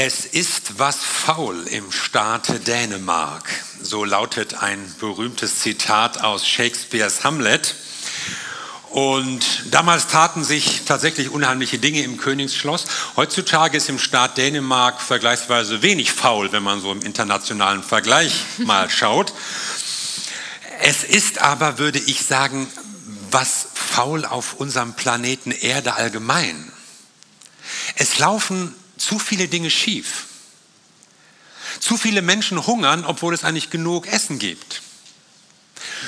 Es 0.00 0.26
ist 0.26 0.78
was 0.78 0.98
faul 0.98 1.66
im 1.66 1.90
Staate 1.90 2.60
Dänemark. 2.60 3.50
So 3.82 4.04
lautet 4.04 4.54
ein 4.54 4.94
berühmtes 5.00 5.58
Zitat 5.58 6.22
aus 6.22 6.46
Shakespeares 6.46 7.24
Hamlet. 7.24 7.74
Und 8.90 9.44
damals 9.72 10.06
taten 10.06 10.44
sich 10.44 10.82
tatsächlich 10.84 11.30
unheimliche 11.30 11.80
Dinge 11.80 12.04
im 12.04 12.16
Königsschloss. 12.16 12.84
Heutzutage 13.16 13.76
ist 13.76 13.88
im 13.88 13.98
Staat 13.98 14.38
Dänemark 14.38 15.00
vergleichsweise 15.00 15.82
wenig 15.82 16.12
faul, 16.12 16.52
wenn 16.52 16.62
man 16.62 16.80
so 16.80 16.92
im 16.92 17.02
internationalen 17.02 17.82
Vergleich 17.82 18.44
mal 18.58 18.88
schaut. 18.90 19.32
Es 20.80 21.02
ist 21.02 21.40
aber, 21.40 21.78
würde 21.78 21.98
ich 21.98 22.24
sagen, 22.24 22.68
was 23.32 23.66
faul 23.74 24.24
auf 24.24 24.54
unserem 24.54 24.94
Planeten 24.94 25.50
Erde 25.50 25.94
allgemein. 25.94 26.70
Es 27.96 28.20
laufen 28.20 28.76
zu 28.98 29.18
viele 29.18 29.48
Dinge 29.48 29.70
schief. 29.70 30.24
Zu 31.80 31.96
viele 31.96 32.22
Menschen 32.22 32.66
hungern, 32.66 33.04
obwohl 33.04 33.34
es 33.34 33.44
eigentlich 33.44 33.70
genug 33.70 34.06
Essen 34.06 34.38
gibt. 34.38 34.82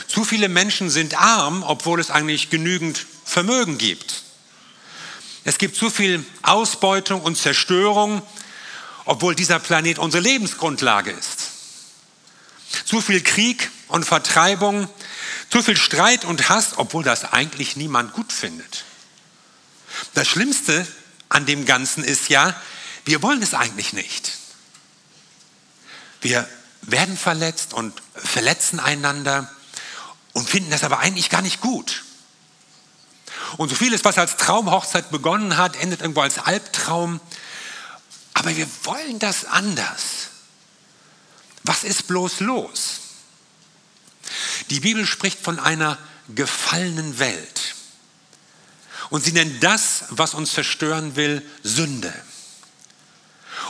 Zu 0.09 0.25
viele 0.25 0.49
Menschen 0.49 0.91
sind 0.91 1.21
arm, 1.21 1.63
obwohl 1.63 2.01
es 2.01 2.11
eigentlich 2.11 2.51
genügend 2.51 3.07
Vermögen 3.25 3.79
gibt. 3.79 4.23
Es 5.45 5.59
gibt 5.59 5.77
zu 5.77 5.91
viel 5.91 6.25
Ausbeutung 6.43 7.23
und 7.23 7.37
Zerstörung, 7.37 8.23
obwohl 9.05 9.35
dieser 9.35 9.59
Planet 9.59 9.99
unsere 9.99 10.23
Lebensgrundlage 10.23 11.11
ist. 11.11 11.49
Zu 12.85 13.01
viel 13.01 13.23
Krieg 13.23 13.71
und 13.88 14.05
Vertreibung, 14.05 14.88
zu 15.51 15.63
viel 15.63 15.77
Streit 15.77 16.25
und 16.25 16.49
Hass, 16.49 16.75
obwohl 16.77 17.02
das 17.02 17.33
eigentlich 17.33 17.77
niemand 17.77 18.13
gut 18.13 18.33
findet. 18.33 18.85
Das 20.15 20.29
Schlimmste 20.29 20.87
an 21.29 21.47
dem 21.47 21.65
Ganzen 21.65 22.05
ist 22.05 22.29
ja, 22.29 22.61
wir 23.05 23.23
wollen 23.23 23.43
es 23.43 23.55
eigentlich 23.55 23.93
nicht. 23.93 24.33
Wir 26.21 26.49
werden 26.83 27.17
verletzt 27.17 27.73
und 27.73 27.95
verletzen 28.15 28.80
einander 28.80 29.51
und 30.33 30.49
finden 30.49 30.71
das 30.71 30.85
aber 30.85 30.99
eigentlich 30.99 31.30
gar 31.30 31.43
nicht 31.43 31.61
gut. 31.61 32.05
Und 33.57 33.69
so 33.69 33.74
vieles, 33.74 34.05
was 34.05 34.19
als 34.19 34.37
Traumhochzeit 34.37 35.11
begonnen 35.11 35.57
hat, 35.57 35.77
endet 35.77 36.01
irgendwo 36.01 36.21
als 36.21 36.39
Albtraum. 36.39 37.21
Aber 38.35 38.57
wir 38.57 38.69
wollen 38.85 39.19
das 39.19 39.45
anders. 39.45 40.29
Was 41.63 41.85
ist 41.85 42.07
bloß 42.07 42.41
los? 42.41 43.01
Die 44.71 44.80
Bibel 44.80 45.07
spricht 45.07 45.39
von 45.41 45.59
einer 45.59 45.99
gefallenen 46.29 47.19
Welt. 47.19 47.74
Und 49.11 49.24
sie 49.24 49.33
nennt 49.33 49.63
das, 49.63 50.05
was 50.11 50.35
uns 50.35 50.52
zerstören 50.52 51.17
will, 51.17 51.45
Sünde. 51.65 52.15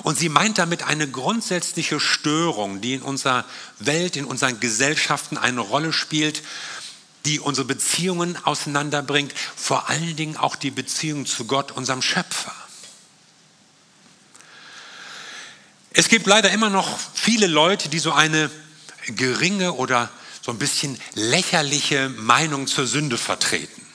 Und 0.02 0.18
sie 0.18 0.28
meint 0.28 0.58
damit 0.58 0.82
eine 0.82 1.08
grundsätzliche 1.08 2.00
Störung, 2.00 2.80
die 2.80 2.94
in 2.94 3.02
unserer 3.02 3.44
Welt, 3.78 4.16
in 4.16 4.24
unseren 4.24 4.60
Gesellschaften 4.60 5.36
eine 5.36 5.60
Rolle 5.60 5.92
spielt, 5.92 6.42
die 7.26 7.38
unsere 7.38 7.66
Beziehungen 7.66 8.38
auseinanderbringt, 8.44 9.34
vor 9.56 9.88
allen 9.90 10.16
Dingen 10.16 10.36
auch 10.36 10.56
die 10.56 10.70
Beziehung 10.70 11.26
zu 11.26 11.46
Gott, 11.46 11.72
unserem 11.72 12.02
Schöpfer. 12.02 12.54
Es 15.92 16.08
gibt 16.08 16.26
leider 16.26 16.50
immer 16.50 16.70
noch 16.70 16.98
viele 17.14 17.46
Leute, 17.46 17.88
die 17.88 17.98
so 17.98 18.12
eine 18.12 18.50
geringe 19.06 19.72
oder 19.74 20.08
so 20.40 20.50
ein 20.50 20.58
bisschen 20.58 20.98
lächerliche 21.14 22.08
Meinung 22.08 22.66
zur 22.66 22.86
Sünde 22.86 23.18
vertreten. 23.18 23.86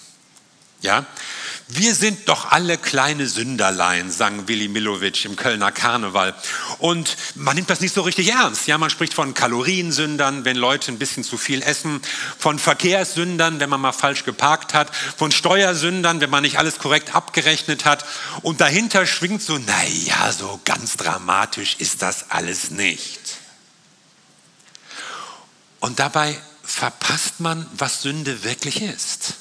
Ja, 0.82 1.06
wir 1.68 1.96
sind 1.96 2.30
doch 2.30 2.52
alle 2.52 2.78
kleine 2.78 3.28
Sünderlein, 3.28 4.12
sang 4.12 4.48
Willi 4.48 4.68
Milovic 4.68 5.26
im 5.26 5.36
Kölner 5.36 5.72
Karneval. 5.72 6.36
Und 6.78 7.18
man 7.34 7.56
nimmt 7.56 7.72
das 7.72 7.80
nicht 7.80 7.96
so 7.96 8.04
richtig 8.04 8.30
ernst. 8.30 8.68
Ja, 8.68 8.78
man 8.78 8.92
spricht 8.92 9.16
von 9.16 9.34
Kaloriensündern, 9.34 10.46
wenn 10.46 10.58
Leute 10.58 10.92
ein 10.92 11.00
bisschen 11.00 11.24
zu 11.24 11.38
viel 11.38 11.64
essen, 11.64 12.02
von 12.38 12.60
Verkehrssündern, 12.60 13.60
wenn 13.60 13.70
man 13.72 13.82
mal 13.82 13.94
falsch 13.94 14.26
geparkt 14.26 14.76
hat, 14.76 14.96
von 14.96 15.32
Steuersündern, 15.32 16.22
wenn 16.22 16.30
man 16.30 16.44
nicht 16.44 16.60
alles 16.60 16.78
korrekt 16.78 17.16
abgerechnet 17.16 17.84
hat. 17.86 18.06
Und 18.44 18.62
dahinter 18.62 19.08
schwingt 19.08 19.42
so, 19.42 19.58
naja, 19.58 20.32
so 20.32 20.60
ganz 20.66 20.98
dramatisch 20.98 21.78
ist 21.80 22.04
das 22.04 22.30
alles 22.30 22.70
nicht. 22.70 23.22
Und 25.80 25.98
dabei 25.98 26.40
verpasst 26.64 27.40
man, 27.40 27.66
was 27.74 28.04
Sünde 28.04 28.44
wirklich 28.44 28.84
ist 28.84 29.34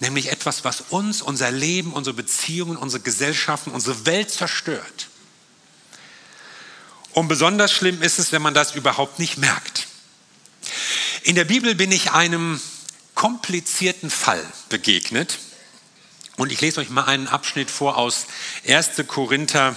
nämlich 0.00 0.30
etwas, 0.30 0.64
was 0.64 0.82
uns, 0.90 1.22
unser 1.22 1.50
Leben, 1.50 1.92
unsere 1.92 2.14
Beziehungen, 2.14 2.76
unsere 2.76 3.02
Gesellschaften, 3.02 3.70
unsere 3.70 4.06
Welt 4.06 4.30
zerstört. 4.30 5.08
Und 7.12 7.28
besonders 7.28 7.72
schlimm 7.72 8.02
ist 8.02 8.18
es, 8.18 8.32
wenn 8.32 8.42
man 8.42 8.54
das 8.54 8.74
überhaupt 8.74 9.18
nicht 9.18 9.38
merkt. 9.38 9.86
In 11.22 11.34
der 11.34 11.44
Bibel 11.44 11.74
bin 11.74 11.90
ich 11.90 12.12
einem 12.12 12.60
komplizierten 13.14 14.10
Fall 14.10 14.44
begegnet. 14.68 15.38
Und 16.36 16.52
ich 16.52 16.60
lese 16.60 16.80
euch 16.80 16.90
mal 16.90 17.04
einen 17.04 17.28
Abschnitt 17.28 17.70
vor 17.70 17.96
aus 17.96 18.26
1. 18.68 18.90
Korinther 19.06 19.76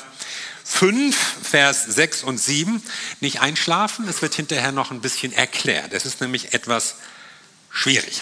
5, 0.65 1.15
Vers 1.43 1.85
6 1.85 2.23
und 2.23 2.37
7. 2.37 2.83
Nicht 3.21 3.39
einschlafen, 3.39 4.07
es 4.07 4.21
wird 4.21 4.35
hinterher 4.35 4.73
noch 4.73 4.91
ein 4.91 5.01
bisschen 5.01 5.31
erklärt. 5.31 5.93
Es 5.93 6.05
ist 6.05 6.21
nämlich 6.21 6.53
etwas 6.53 6.95
schwierig. 7.71 8.21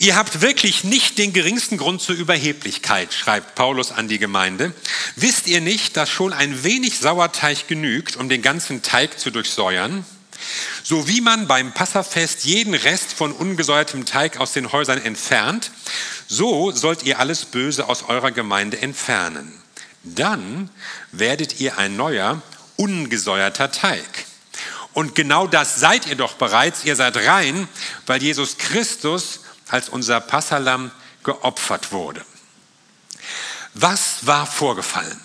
Ihr 0.00 0.14
habt 0.14 0.42
wirklich 0.42 0.84
nicht 0.84 1.18
den 1.18 1.32
geringsten 1.32 1.76
Grund 1.76 2.00
zur 2.00 2.14
Überheblichkeit, 2.14 3.12
schreibt 3.12 3.56
Paulus 3.56 3.90
an 3.90 4.06
die 4.06 4.20
Gemeinde. 4.20 4.72
Wisst 5.16 5.48
ihr 5.48 5.60
nicht, 5.60 5.96
dass 5.96 6.08
schon 6.08 6.32
ein 6.32 6.62
wenig 6.62 7.00
Sauerteig 7.00 7.66
genügt, 7.66 8.14
um 8.14 8.28
den 8.28 8.40
ganzen 8.40 8.82
Teig 8.82 9.18
zu 9.18 9.32
durchsäuern? 9.32 10.04
So 10.84 11.08
wie 11.08 11.20
man 11.20 11.48
beim 11.48 11.74
Passafest 11.74 12.44
jeden 12.44 12.74
Rest 12.74 13.12
von 13.12 13.32
ungesäuertem 13.32 14.04
Teig 14.04 14.38
aus 14.38 14.52
den 14.52 14.70
Häusern 14.70 15.02
entfernt, 15.02 15.72
so 16.28 16.70
sollt 16.70 17.02
ihr 17.02 17.18
alles 17.18 17.46
Böse 17.46 17.88
aus 17.88 18.04
eurer 18.04 18.30
Gemeinde 18.30 18.80
entfernen. 18.80 19.52
Dann 20.04 20.70
werdet 21.10 21.58
ihr 21.58 21.76
ein 21.76 21.96
neuer, 21.96 22.40
ungesäuerter 22.76 23.72
Teig. 23.72 24.26
Und 24.92 25.16
genau 25.16 25.48
das 25.48 25.80
seid 25.80 26.06
ihr 26.06 26.14
doch 26.14 26.34
bereits. 26.34 26.84
Ihr 26.84 26.94
seid 26.94 27.16
rein, 27.16 27.66
weil 28.06 28.22
Jesus 28.22 28.58
Christus 28.58 29.40
als 29.68 29.88
unser 29.88 30.20
Passalam 30.20 30.90
geopfert 31.22 31.92
wurde. 31.92 32.24
Was 33.74 34.26
war 34.26 34.46
vorgefallen? 34.46 35.20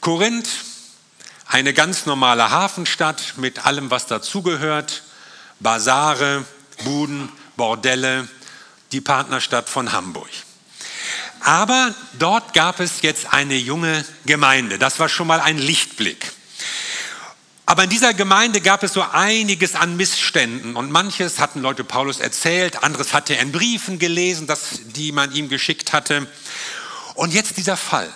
Korinth, 0.00 0.48
eine 1.46 1.74
ganz 1.74 2.06
normale 2.06 2.50
Hafenstadt 2.50 3.34
mit 3.36 3.66
allem, 3.66 3.90
was 3.90 4.06
dazugehört, 4.06 5.02
Basare, 5.60 6.44
Buden, 6.84 7.30
Bordelle, 7.56 8.28
die 8.92 9.00
Partnerstadt 9.00 9.68
von 9.68 9.92
Hamburg. 9.92 10.30
Aber 11.40 11.94
dort 12.18 12.54
gab 12.54 12.80
es 12.80 13.02
jetzt 13.02 13.32
eine 13.32 13.56
junge 13.56 14.04
Gemeinde. 14.24 14.78
Das 14.78 14.98
war 14.98 15.08
schon 15.08 15.26
mal 15.26 15.40
ein 15.40 15.58
Lichtblick. 15.58 16.32
Aber 17.66 17.84
in 17.84 17.90
dieser 17.90 18.12
Gemeinde 18.12 18.60
gab 18.60 18.82
es 18.82 18.92
so 18.92 19.02
einiges 19.02 19.74
an 19.74 19.96
Missständen 19.96 20.76
und 20.76 20.90
manches 20.90 21.38
hatten 21.38 21.60
Leute 21.60 21.82
Paulus 21.82 22.20
erzählt, 22.20 22.82
anderes 22.82 23.14
hatte 23.14 23.36
er 23.36 23.42
in 23.42 23.52
Briefen 23.52 23.98
gelesen, 23.98 24.46
das, 24.46 24.80
die 24.84 25.12
man 25.12 25.32
ihm 25.32 25.48
geschickt 25.48 25.92
hatte. 25.94 26.26
Und 27.14 27.32
jetzt 27.32 27.56
dieser 27.56 27.76
Fall. 27.76 28.12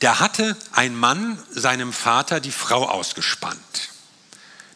Da 0.00 0.20
hatte 0.20 0.56
ein 0.72 0.94
Mann 0.94 1.42
seinem 1.50 1.92
Vater 1.92 2.38
die 2.38 2.52
Frau 2.52 2.88
ausgespannt. 2.88 3.90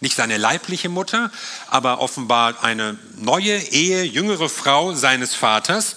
Nicht 0.01 0.17
seine 0.17 0.39
leibliche 0.39 0.89
Mutter, 0.89 1.31
aber 1.69 2.01
offenbar 2.01 2.65
eine 2.65 2.99
neue 3.17 3.55
Ehe, 3.59 4.03
jüngere 4.03 4.49
Frau 4.49 4.95
seines 4.95 5.35
Vaters. 5.35 5.97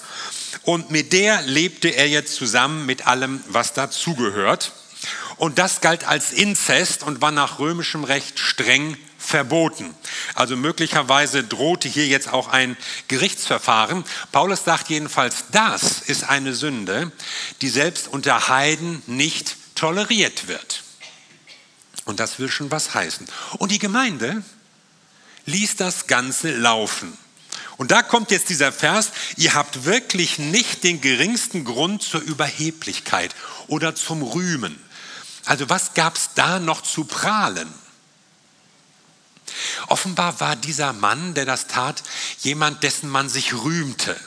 Und 0.63 0.91
mit 0.91 1.13
der 1.13 1.41
lebte 1.43 1.87
er 1.87 2.07
jetzt 2.07 2.35
zusammen 2.35 2.85
mit 2.85 3.07
allem, 3.07 3.41
was 3.47 3.73
dazugehört. 3.73 4.73
Und 5.37 5.59
das 5.59 5.81
galt 5.81 6.05
als 6.05 6.31
Inzest 6.31 7.03
und 7.03 7.21
war 7.21 7.31
nach 7.31 7.59
römischem 7.59 8.03
Recht 8.03 8.39
streng 8.39 8.97
verboten. 9.17 9.93
Also 10.35 10.55
möglicherweise 10.55 11.43
drohte 11.43 11.87
hier 11.87 12.07
jetzt 12.07 12.31
auch 12.31 12.49
ein 12.49 12.77
Gerichtsverfahren. 13.07 14.03
Paulus 14.31 14.63
sagt 14.65 14.89
jedenfalls, 14.89 15.45
das 15.51 16.01
ist 16.01 16.23
eine 16.23 16.53
Sünde, 16.53 17.11
die 17.61 17.69
selbst 17.69 18.07
unter 18.07 18.49
Heiden 18.49 19.01
nicht 19.07 19.55
toleriert 19.75 20.47
wird. 20.47 20.83
Und 22.05 22.19
das 22.19 22.39
will 22.39 22.51
schon 22.51 22.69
was 22.69 22.93
heißen. 22.93 23.27
Und 23.59 23.71
die 23.71 23.79
Gemeinde 23.79 24.43
ließ 25.45 25.77
das 25.77 26.07
Ganze 26.07 26.51
laufen. 26.55 27.17
Und 27.77 27.91
da 27.91 28.03
kommt 28.03 28.31
jetzt 28.31 28.49
dieser 28.49 28.71
Vers, 28.71 29.11
ihr 29.35 29.55
habt 29.55 29.85
wirklich 29.85 30.37
nicht 30.37 30.83
den 30.83 31.01
geringsten 31.01 31.63
Grund 31.63 32.03
zur 32.03 32.21
Überheblichkeit 32.21 33.33
oder 33.67 33.95
zum 33.95 34.21
Rühmen. 34.21 34.79
Also 35.45 35.69
was 35.69 35.93
gab 35.93 36.15
es 36.15 36.29
da 36.35 36.59
noch 36.59 36.81
zu 36.81 37.05
prahlen? 37.05 37.71
Offenbar 39.87 40.39
war 40.39 40.55
dieser 40.55 40.93
Mann, 40.93 41.33
der 41.33 41.45
das 41.45 41.67
tat, 41.67 42.01
jemand, 42.39 42.83
dessen 42.83 43.09
man 43.09 43.29
sich 43.29 43.53
rühmte. 43.53 44.19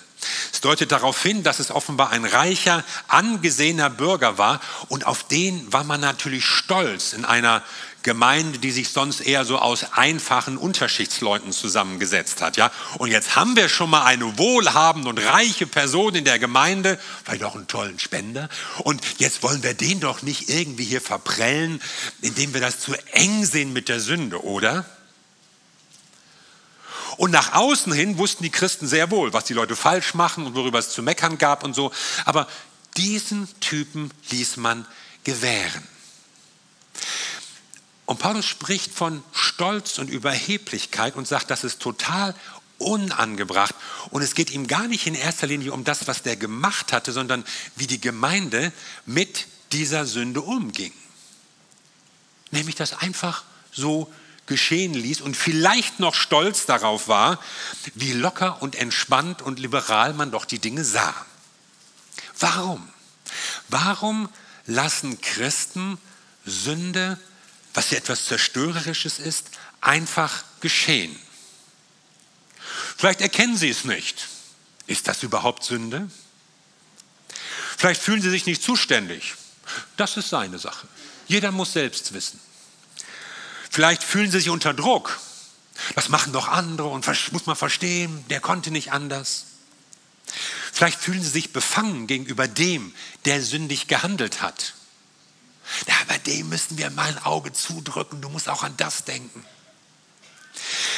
Deutet 0.66 0.90
darauf 0.90 1.22
hin, 1.22 1.44
dass 1.44 1.60
es 1.60 1.70
offenbar 1.70 2.10
ein 2.10 2.24
reicher, 2.24 2.82
angesehener 3.06 3.88
Bürger 3.88 4.36
war 4.36 4.60
und 4.88 5.06
auf 5.06 5.22
den 5.22 5.72
war 5.72 5.84
man 5.84 6.00
natürlich 6.00 6.44
stolz 6.44 7.12
in 7.12 7.24
einer 7.24 7.62
Gemeinde, 8.02 8.58
die 8.58 8.72
sich 8.72 8.88
sonst 8.88 9.20
eher 9.20 9.44
so 9.44 9.58
aus 9.58 9.92
einfachen 9.92 10.56
Unterschichtsleuten 10.56 11.52
zusammengesetzt 11.52 12.42
hat. 12.42 12.56
Ja? 12.56 12.72
Und 12.98 13.12
jetzt 13.12 13.36
haben 13.36 13.54
wir 13.54 13.68
schon 13.68 13.90
mal 13.90 14.04
eine 14.04 14.38
wohlhabende 14.38 15.08
und 15.08 15.18
reiche 15.18 15.68
Person 15.68 16.16
in 16.16 16.24
der 16.24 16.40
Gemeinde, 16.40 16.98
vielleicht 17.24 17.44
auch 17.44 17.54
einen 17.54 17.68
tollen 17.68 18.00
Spender. 18.00 18.48
Und 18.78 19.02
jetzt 19.18 19.44
wollen 19.44 19.62
wir 19.62 19.74
den 19.74 20.00
doch 20.00 20.22
nicht 20.22 20.48
irgendwie 20.48 20.84
hier 20.84 21.00
verprellen, 21.00 21.80
indem 22.22 22.54
wir 22.54 22.60
das 22.60 22.80
zu 22.80 22.94
eng 23.12 23.44
sehen 23.44 23.72
mit 23.72 23.88
der 23.88 24.00
Sünde, 24.00 24.42
oder? 24.42 24.84
Und 27.16 27.30
nach 27.30 27.54
außen 27.54 27.92
hin 27.92 28.18
wussten 28.18 28.42
die 28.42 28.50
Christen 28.50 28.86
sehr 28.86 29.10
wohl, 29.10 29.32
was 29.32 29.44
die 29.44 29.54
Leute 29.54 29.76
falsch 29.76 30.14
machen 30.14 30.46
und 30.46 30.54
worüber 30.54 30.78
es 30.78 30.90
zu 30.90 31.02
meckern 31.02 31.38
gab 31.38 31.64
und 31.64 31.74
so. 31.74 31.92
Aber 32.24 32.46
diesen 32.96 33.48
Typen 33.60 34.10
ließ 34.30 34.56
man 34.58 34.86
gewähren. 35.24 35.86
Und 38.06 38.18
Paulus 38.18 38.44
spricht 38.44 38.92
von 38.92 39.22
Stolz 39.32 39.98
und 39.98 40.08
Überheblichkeit 40.08 41.16
und 41.16 41.26
sagt, 41.26 41.50
das 41.50 41.64
ist 41.64 41.80
total 41.80 42.34
unangebracht. 42.78 43.74
Und 44.10 44.22
es 44.22 44.34
geht 44.34 44.50
ihm 44.50 44.66
gar 44.66 44.86
nicht 44.86 45.06
in 45.06 45.14
erster 45.14 45.46
Linie 45.46 45.72
um 45.72 45.84
das, 45.84 46.06
was 46.06 46.22
der 46.22 46.36
gemacht 46.36 46.92
hatte, 46.92 47.12
sondern 47.12 47.44
wie 47.74 47.86
die 47.86 48.00
Gemeinde 48.00 48.72
mit 49.06 49.46
dieser 49.72 50.06
Sünde 50.06 50.42
umging. 50.42 50.92
Nämlich 52.52 52.76
das 52.76 52.92
einfach 52.92 53.42
so 53.72 54.12
geschehen 54.46 54.94
ließ 54.94 55.20
und 55.20 55.36
vielleicht 55.36 56.00
noch 56.00 56.14
stolz 56.14 56.66
darauf 56.66 57.08
war, 57.08 57.40
wie 57.94 58.12
locker 58.12 58.62
und 58.62 58.76
entspannt 58.76 59.42
und 59.42 59.58
liberal 59.58 60.14
man 60.14 60.30
doch 60.30 60.44
die 60.44 60.58
Dinge 60.58 60.84
sah. 60.84 61.14
Warum? 62.38 62.88
Warum 63.68 64.28
lassen 64.66 65.20
Christen 65.20 65.98
Sünde 66.44 67.18
was 67.76 67.90
ja 67.90 67.98
etwas 67.98 68.24
Zerstörerisches 68.24 69.18
ist, 69.18 69.50
einfach 69.82 70.44
geschehen. 70.60 71.16
Vielleicht 72.96 73.20
erkennen 73.20 73.56
Sie 73.56 73.68
es 73.68 73.84
nicht. 73.84 74.28
Ist 74.86 75.06
das 75.06 75.22
überhaupt 75.22 75.62
Sünde? 75.62 76.10
Vielleicht 77.76 78.00
fühlen 78.00 78.22
Sie 78.22 78.30
sich 78.30 78.46
nicht 78.46 78.62
zuständig. 78.62 79.34
Das 79.98 80.16
ist 80.16 80.30
seine 80.30 80.58
Sache. 80.58 80.88
Jeder 81.28 81.52
muss 81.52 81.74
selbst 81.74 82.14
wissen. 82.14 82.40
Vielleicht 83.76 84.04
fühlen 84.04 84.30
Sie 84.30 84.38
sich 84.38 84.48
unter 84.48 84.72
Druck. 84.72 85.20
Das 85.94 86.08
machen 86.08 86.32
doch 86.32 86.48
andere 86.48 86.88
und 86.88 87.06
muss 87.32 87.44
man 87.44 87.56
verstehen, 87.56 88.24
der 88.30 88.40
konnte 88.40 88.70
nicht 88.70 88.90
anders. 88.90 89.44
Vielleicht 90.72 90.98
fühlen 90.98 91.22
Sie 91.22 91.28
sich 91.28 91.52
befangen 91.52 92.06
gegenüber 92.06 92.48
dem, 92.48 92.94
der 93.26 93.42
sündig 93.42 93.86
gehandelt 93.86 94.40
hat. 94.40 94.72
Ja, 95.86 95.94
bei 96.08 96.16
dem 96.16 96.48
müssen 96.48 96.78
wir 96.78 96.88
mal 96.88 97.06
ein 97.08 97.22
Auge 97.22 97.52
zudrücken. 97.52 98.22
Du 98.22 98.30
musst 98.30 98.48
auch 98.48 98.62
an 98.62 98.72
das 98.78 99.04
denken. 99.04 99.44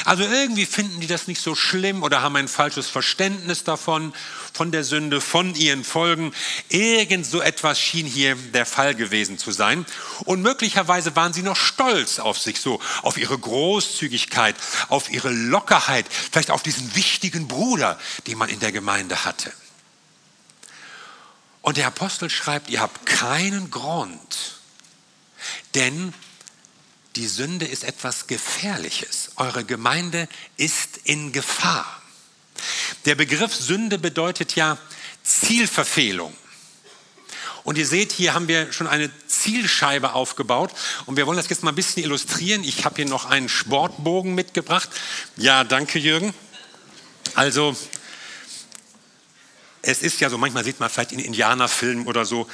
Also 0.05 0.23
irgendwie 0.23 0.67
finden 0.67 1.01
die 1.01 1.07
das 1.07 1.27
nicht 1.27 1.41
so 1.41 1.55
schlimm 1.55 2.03
oder 2.03 2.23
haben 2.23 2.37
ein 2.37 2.49
falsches 2.49 2.89
Verständnis 2.89 3.65
davon, 3.65 4.13
von 4.53 4.73
der 4.73 4.85
Sünde, 4.85 5.21
von 5.21 5.55
ihren 5.55 5.85
Folgen. 5.85 6.33
Irgend 6.69 7.27
so 7.27 7.41
etwas 7.41 7.79
schien 7.79 8.07
hier 8.07 8.35
der 8.35 8.67
Fall 8.67 8.95
gewesen 8.95 9.39
zu 9.39 9.53
sein. 9.53 9.87
Und 10.25 10.43
möglicherweise 10.43 11.15
waren 11.17 11.33
sie 11.33 11.43
noch 11.43 11.57
stolz 11.57 12.19
auf 12.19 12.39
sich 12.39 12.61
so, 12.61 12.81
auf 13.03 13.19
ihre 13.19 13.39
Großzügigkeit, 13.39 14.57
auf 14.89 15.11
ihre 15.11 15.31
Lockerheit, 15.31 16.07
vielleicht 16.11 16.51
auf 16.51 16.63
diesen 16.63 16.95
wichtigen 16.95 17.49
Bruder, 17.49 17.99
den 18.27 18.39
man 18.39 18.49
in 18.49 18.61
der 18.61 18.73
Gemeinde 18.73 19.25
hatte. 19.25 19.53
Und 21.63 21.77
der 21.77 21.87
Apostel 21.87 22.31
schreibt, 22.31 22.71
ihr 22.71 22.81
habt 22.81 23.05
keinen 23.05 23.71
Grund, 23.71 24.59
denn 25.75 26.15
die 27.19 27.27
Sünde 27.27 27.67
ist 27.67 27.83
etwas 27.83 28.29
Gefährliches. 28.29 29.33
Eure 29.35 29.65
Gemeinde 29.65 30.29
ist 30.57 31.01
in 31.03 31.33
Gefahr. 31.33 32.01
Der 33.07 33.17
Begriff 33.17 33.53
Sünde 33.53 33.99
bedeutet 33.99 34.55
ja 34.55 34.79
Zielverfehlung. 35.25 36.33
Und 37.65 37.77
ihr 37.77 37.89
seht, 37.89 38.13
hier 38.13 38.35
haben 38.35 38.47
wir 38.47 38.73
schon 38.73 38.87
eine 38.87 39.11
Zielscheibe 39.27 40.13
aufgebaut. 40.13 40.71
Und 41.07 41.17
wir 41.17 41.27
wollen 41.27 41.37
das 41.37 41.49
jetzt 41.49 41.65
mal 41.65 41.73
ein 41.73 41.75
bisschen 41.75 42.05
illustrieren. 42.05 42.63
Ich 42.63 42.85
habe 42.85 42.95
hier 42.95 43.07
noch 43.07 43.27
einen 43.27 43.49
Sportbogen 43.49 44.37
mitgebracht. 44.37 44.89
Ja, 45.37 45.65
danke, 45.65 45.99
Jürgen. 45.99 46.33
Also, 47.35 47.77
es 49.83 50.03
ist 50.03 50.21
ja 50.21 50.31
so, 50.31 50.39
manchmal 50.39 50.65
sieht 50.65 50.81
man 50.81 50.91
vielleicht 50.91 51.13
in 51.13 51.19
Indianerfilmen 51.19 52.07
oder 52.07 52.25
so, 52.25 52.49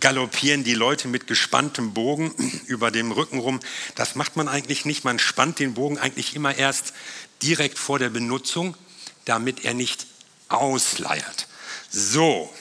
galoppieren 0.00 0.64
die 0.64 0.74
Leute 0.74 1.08
mit 1.08 1.26
gespanntem 1.26 1.92
Bogen 1.92 2.34
über 2.66 2.90
dem 2.90 3.12
Rücken 3.12 3.38
rum. 3.38 3.60
Das 3.94 4.14
macht 4.14 4.36
man 4.36 4.48
eigentlich 4.48 4.84
nicht. 4.84 5.04
Man 5.04 5.18
spannt 5.18 5.58
den 5.58 5.74
Bogen 5.74 5.98
eigentlich 5.98 6.34
immer 6.34 6.54
erst 6.54 6.92
direkt 7.42 7.78
vor 7.78 7.98
der 7.98 8.10
Benutzung, 8.10 8.76
damit 9.24 9.64
er 9.64 9.74
nicht 9.74 10.06
ausleiert. 10.48 11.48
So, 11.90 12.52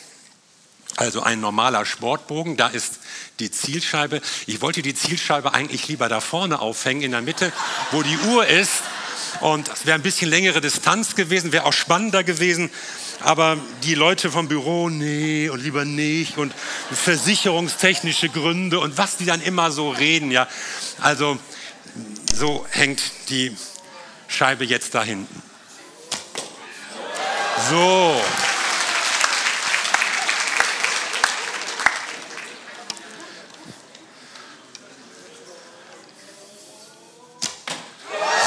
also 0.97 1.21
ein 1.21 1.41
normaler 1.41 1.85
Sportbogen, 1.85 2.57
da 2.57 2.67
ist 2.67 2.99
die 3.39 3.51
Zielscheibe. 3.51 4.21
Ich 4.47 4.61
wollte 4.61 4.81
die 4.81 4.95
Zielscheibe 4.95 5.53
eigentlich 5.53 5.87
lieber 5.87 6.07
da 6.07 6.21
vorne 6.21 6.59
aufhängen, 6.59 7.01
in 7.01 7.11
der 7.11 7.21
Mitte, 7.21 7.51
wo 7.91 8.01
die 8.01 8.17
Uhr 8.29 8.47
ist. 8.47 8.83
Und 9.41 9.67
es 9.69 9.85
wäre 9.85 9.95
ein 9.95 10.01
bisschen 10.01 10.29
längere 10.29 10.61
Distanz 10.61 11.15
gewesen, 11.15 11.51
wäre 11.51 11.65
auch 11.65 11.73
spannender 11.73 12.23
gewesen. 12.23 12.69
Aber 13.21 13.57
die 13.83 13.95
Leute 13.95 14.31
vom 14.31 14.47
Büro, 14.47 14.89
nee 14.89 15.49
und 15.49 15.63
lieber 15.63 15.85
nicht 15.85 16.37
und 16.37 16.53
versicherungstechnische 16.91 18.29
Gründe 18.29 18.79
und 18.79 18.97
was 18.97 19.17
die 19.17 19.25
dann 19.25 19.41
immer 19.41 19.71
so 19.71 19.89
reden, 19.89 20.31
ja. 20.31 20.47
Also 21.01 21.37
so 22.33 22.65
hängt 22.69 23.01
die 23.29 23.55
Scheibe 24.27 24.65
jetzt 24.65 24.95
da 24.95 25.03
hinten. 25.03 25.41
So. 27.69 28.21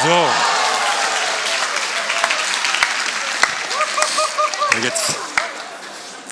So. 0.05 0.49
Jetzt, 4.83 5.17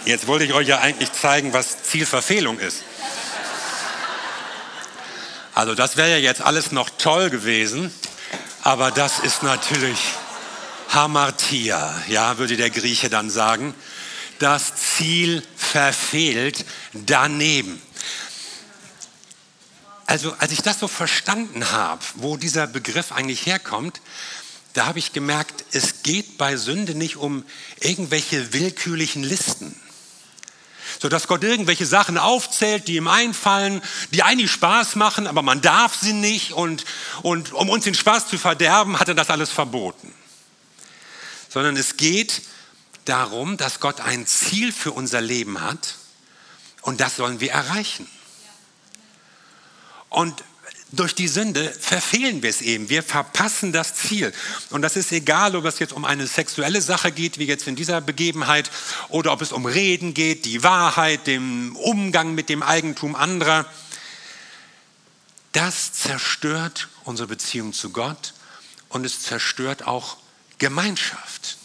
jetzt 0.07 0.27
wollte 0.27 0.45
ich 0.45 0.55
euch 0.55 0.69
ja 0.69 0.79
eigentlich 0.79 1.13
zeigen, 1.13 1.53
was 1.53 1.83
Zielverfehlung 1.83 2.59
ist. 2.59 2.83
Also 5.55 5.75
das 5.75 5.97
wäre 5.97 6.11
ja 6.11 6.19
jetzt 6.19 6.43
alles 6.43 6.71
noch 6.71 6.91
toll 6.91 7.31
gewesen, 7.31 7.93
aber 8.63 8.91
das 8.91 9.19
ist 9.19 9.43
natürlich 9.43 9.99
Hamartia, 10.91 12.03
ja, 12.09 12.39
würde 12.39 12.57
der 12.57 12.71
Grieche 12.71 13.11
dann 13.11 13.31
sagen. 13.31 13.75
Das 14.39 14.75
Ziel 14.77 15.43
verfehlt 15.57 16.65
daneben. 16.93 17.81
Also 20.05 20.35
als 20.39 20.53
ich 20.53 20.63
das 20.63 20.79
so 20.79 20.89
verstanden 20.89 21.73
habe, 21.73 22.03
wo 22.15 22.37
dieser 22.37 22.67
Begriff 22.67 23.11
eigentlich 23.13 23.47
herkommt, 23.47 24.01
da 24.75 24.87
habe 24.87 24.99
ich 24.99 25.15
gemerkt, 25.15 25.65
es 25.73 26.03
geht 26.03 26.37
bei 26.39 26.57
Sünde 26.57 26.95
nicht 26.95 27.17
um 27.17 27.45
irgendwelche 27.81 28.53
willkürlichen 28.53 29.25
Listen. 29.25 29.75
So 31.01 31.09
dass 31.09 31.29
Gott 31.29 31.45
irgendwelche 31.45 31.87
Sachen 31.87 32.19
aufzählt, 32.19 32.89
die 32.89 32.97
ihm 32.97 33.09
einfallen, 33.09 33.83
die 34.13 34.23
eigentlich 34.23 34.51
Spaß 34.51 34.97
machen, 34.97 35.27
aber 35.27 35.43
man 35.43 35.61
darf 35.61 35.95
sie 35.95 36.13
nicht 36.13 36.53
und, 36.53 36.85
und 37.23 37.53
um 37.53 37.69
uns 37.69 37.85
den 37.85 37.95
Spaß 37.95 38.29
zu 38.29 38.39
verderben, 38.39 38.99
hat 38.99 39.09
er 39.09 39.15
das 39.15 39.31
alles 39.31 39.51
verboten. 39.51 40.13
Sondern 41.49 41.77
es 41.77 41.97
geht 41.97 42.43
darum, 43.05 43.57
dass 43.57 43.81
Gott 43.81 44.01
ein 44.01 44.27
Ziel 44.27 44.73
für 44.73 44.93
unser 44.93 45.21
Leben 45.21 45.61
hat 45.61 45.97
und 46.83 47.01
das 47.01 47.17
sollen 47.17 47.41
wir 47.41 47.53
erreichen. 47.53 48.09
Und 50.09 50.45
durch 50.93 51.15
die 51.15 51.29
Sünde 51.29 51.73
verfehlen 51.73 52.43
wir 52.43 52.51
es 52.51 52.63
eben. 52.63 52.89
Wir 52.89 53.03
verpassen 53.03 53.73
das 53.73 53.95
Ziel. 53.95 54.33
Und 54.71 54.83
das 54.83 54.97
ist 54.97 55.11
egal, 55.11 55.57
ob 55.57 55.65
es 55.65 55.79
jetzt 55.79 55.93
um 55.93 56.05
eine 56.05 56.27
sexuelle 56.27 56.81
Sache 56.81 57.11
geht, 57.11 57.39
wie 57.39 57.47
jetzt 57.47 57.67
in 57.67 57.75
dieser 57.75 58.01
Begebenheit, 58.01 58.71
oder 59.09 59.33
ob 59.33 59.43
es 59.43 59.53
um 59.53 59.67
Reden 59.67 60.15
geht, 60.15 60.45
die 60.45 60.63
Wahrheit, 60.63 61.27
den 61.27 61.73
Umgang 61.73 62.35
mit 62.35 62.49
dem 62.49 62.63
Eigentum 62.63 63.17
anderer. 63.17 63.67
Das 65.53 65.93
zerstört 65.93 66.89
unsere 67.05 67.29
Beziehung 67.29 67.73
zu 67.73 67.91
Gott 67.91 68.35
und 68.89 69.05
es 69.05 69.23
zerstört 69.23 69.87
auch 69.87 70.19
Gemeinschaft. 70.59 71.59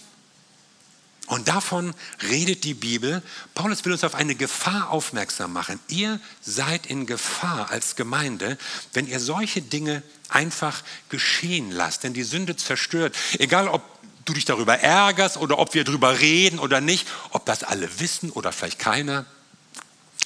Und 1.31 1.47
davon 1.47 1.93
redet 2.29 2.65
die 2.65 2.73
Bibel. 2.73 3.23
Paulus 3.55 3.85
will 3.85 3.93
uns 3.93 4.03
auf 4.03 4.15
eine 4.15 4.35
Gefahr 4.35 4.89
aufmerksam 4.89 5.53
machen. 5.53 5.79
Ihr 5.87 6.19
seid 6.41 6.87
in 6.87 7.05
Gefahr 7.05 7.69
als 7.69 7.95
Gemeinde, 7.95 8.57
wenn 8.91 9.07
ihr 9.07 9.21
solche 9.21 9.61
Dinge 9.61 10.03
einfach 10.27 10.83
geschehen 11.07 11.71
lasst. 11.71 12.03
Denn 12.03 12.13
die 12.13 12.23
Sünde 12.23 12.57
zerstört, 12.57 13.15
egal 13.39 13.69
ob 13.69 13.81
du 14.25 14.33
dich 14.33 14.43
darüber 14.43 14.79
ärgerst 14.79 15.37
oder 15.37 15.57
ob 15.57 15.73
wir 15.73 15.85
darüber 15.85 16.19
reden 16.19 16.59
oder 16.59 16.81
nicht, 16.81 17.07
ob 17.29 17.45
das 17.45 17.63
alle 17.63 18.01
wissen 18.01 18.29
oder 18.29 18.51
vielleicht 18.51 18.79
keiner, 18.79 19.25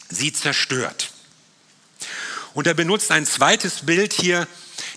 sie 0.09 0.33
zerstört. 0.33 1.11
Und 2.55 2.65
er 2.65 2.73
benutzt 2.73 3.11
ein 3.11 3.27
zweites 3.27 3.85
Bild 3.85 4.11
hier, 4.11 4.47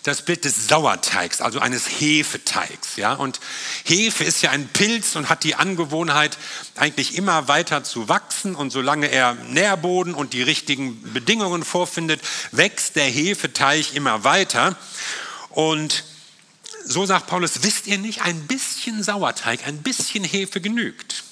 das 0.09 0.23
Bild 0.23 0.45
des 0.45 0.67
Sauerteigs, 0.67 1.41
also 1.41 1.61
eines 1.61 1.87
Hefeteigs. 1.87 2.97
Ja? 2.97 3.13
Und 3.13 3.39
Hefe 3.85 4.25
ist 4.25 4.43
ja 4.43 4.51
ein 4.51 4.67
Pilz 4.69 5.15
und 5.15 5.29
hat 5.29 5.45
die 5.45 5.55
Angewohnheit, 5.55 6.39
eigentlich 6.75 7.17
immer 7.17 7.47
weiter 7.49 7.85
zu 7.85 8.09
wachsen. 8.09 8.55
Und 8.55 8.71
solange 8.71 9.09
er 9.11 9.35
Nährboden 9.35 10.15
und 10.15 10.33
die 10.33 10.43
richtigen 10.43 11.13
Bedingungen 11.13 11.63
vorfindet, 11.63 12.21
wächst 12.51 12.97
der 12.97 13.05
Hefeteig 13.05 13.95
immer 13.95 14.25
weiter. 14.25 14.77
Und 15.51 16.05
so 16.85 17.07
sagt 17.07 17.27
Paulus, 17.27 17.63
wisst 17.63 17.87
ihr 17.87 17.99
nicht, 17.99 18.23
ein 18.23 18.47
bisschen 18.47 19.03
Sauerteig, 19.03 19.67
ein 19.67 19.83
bisschen 19.83 20.25
Hefe 20.25 20.61
genügt, 20.61 21.25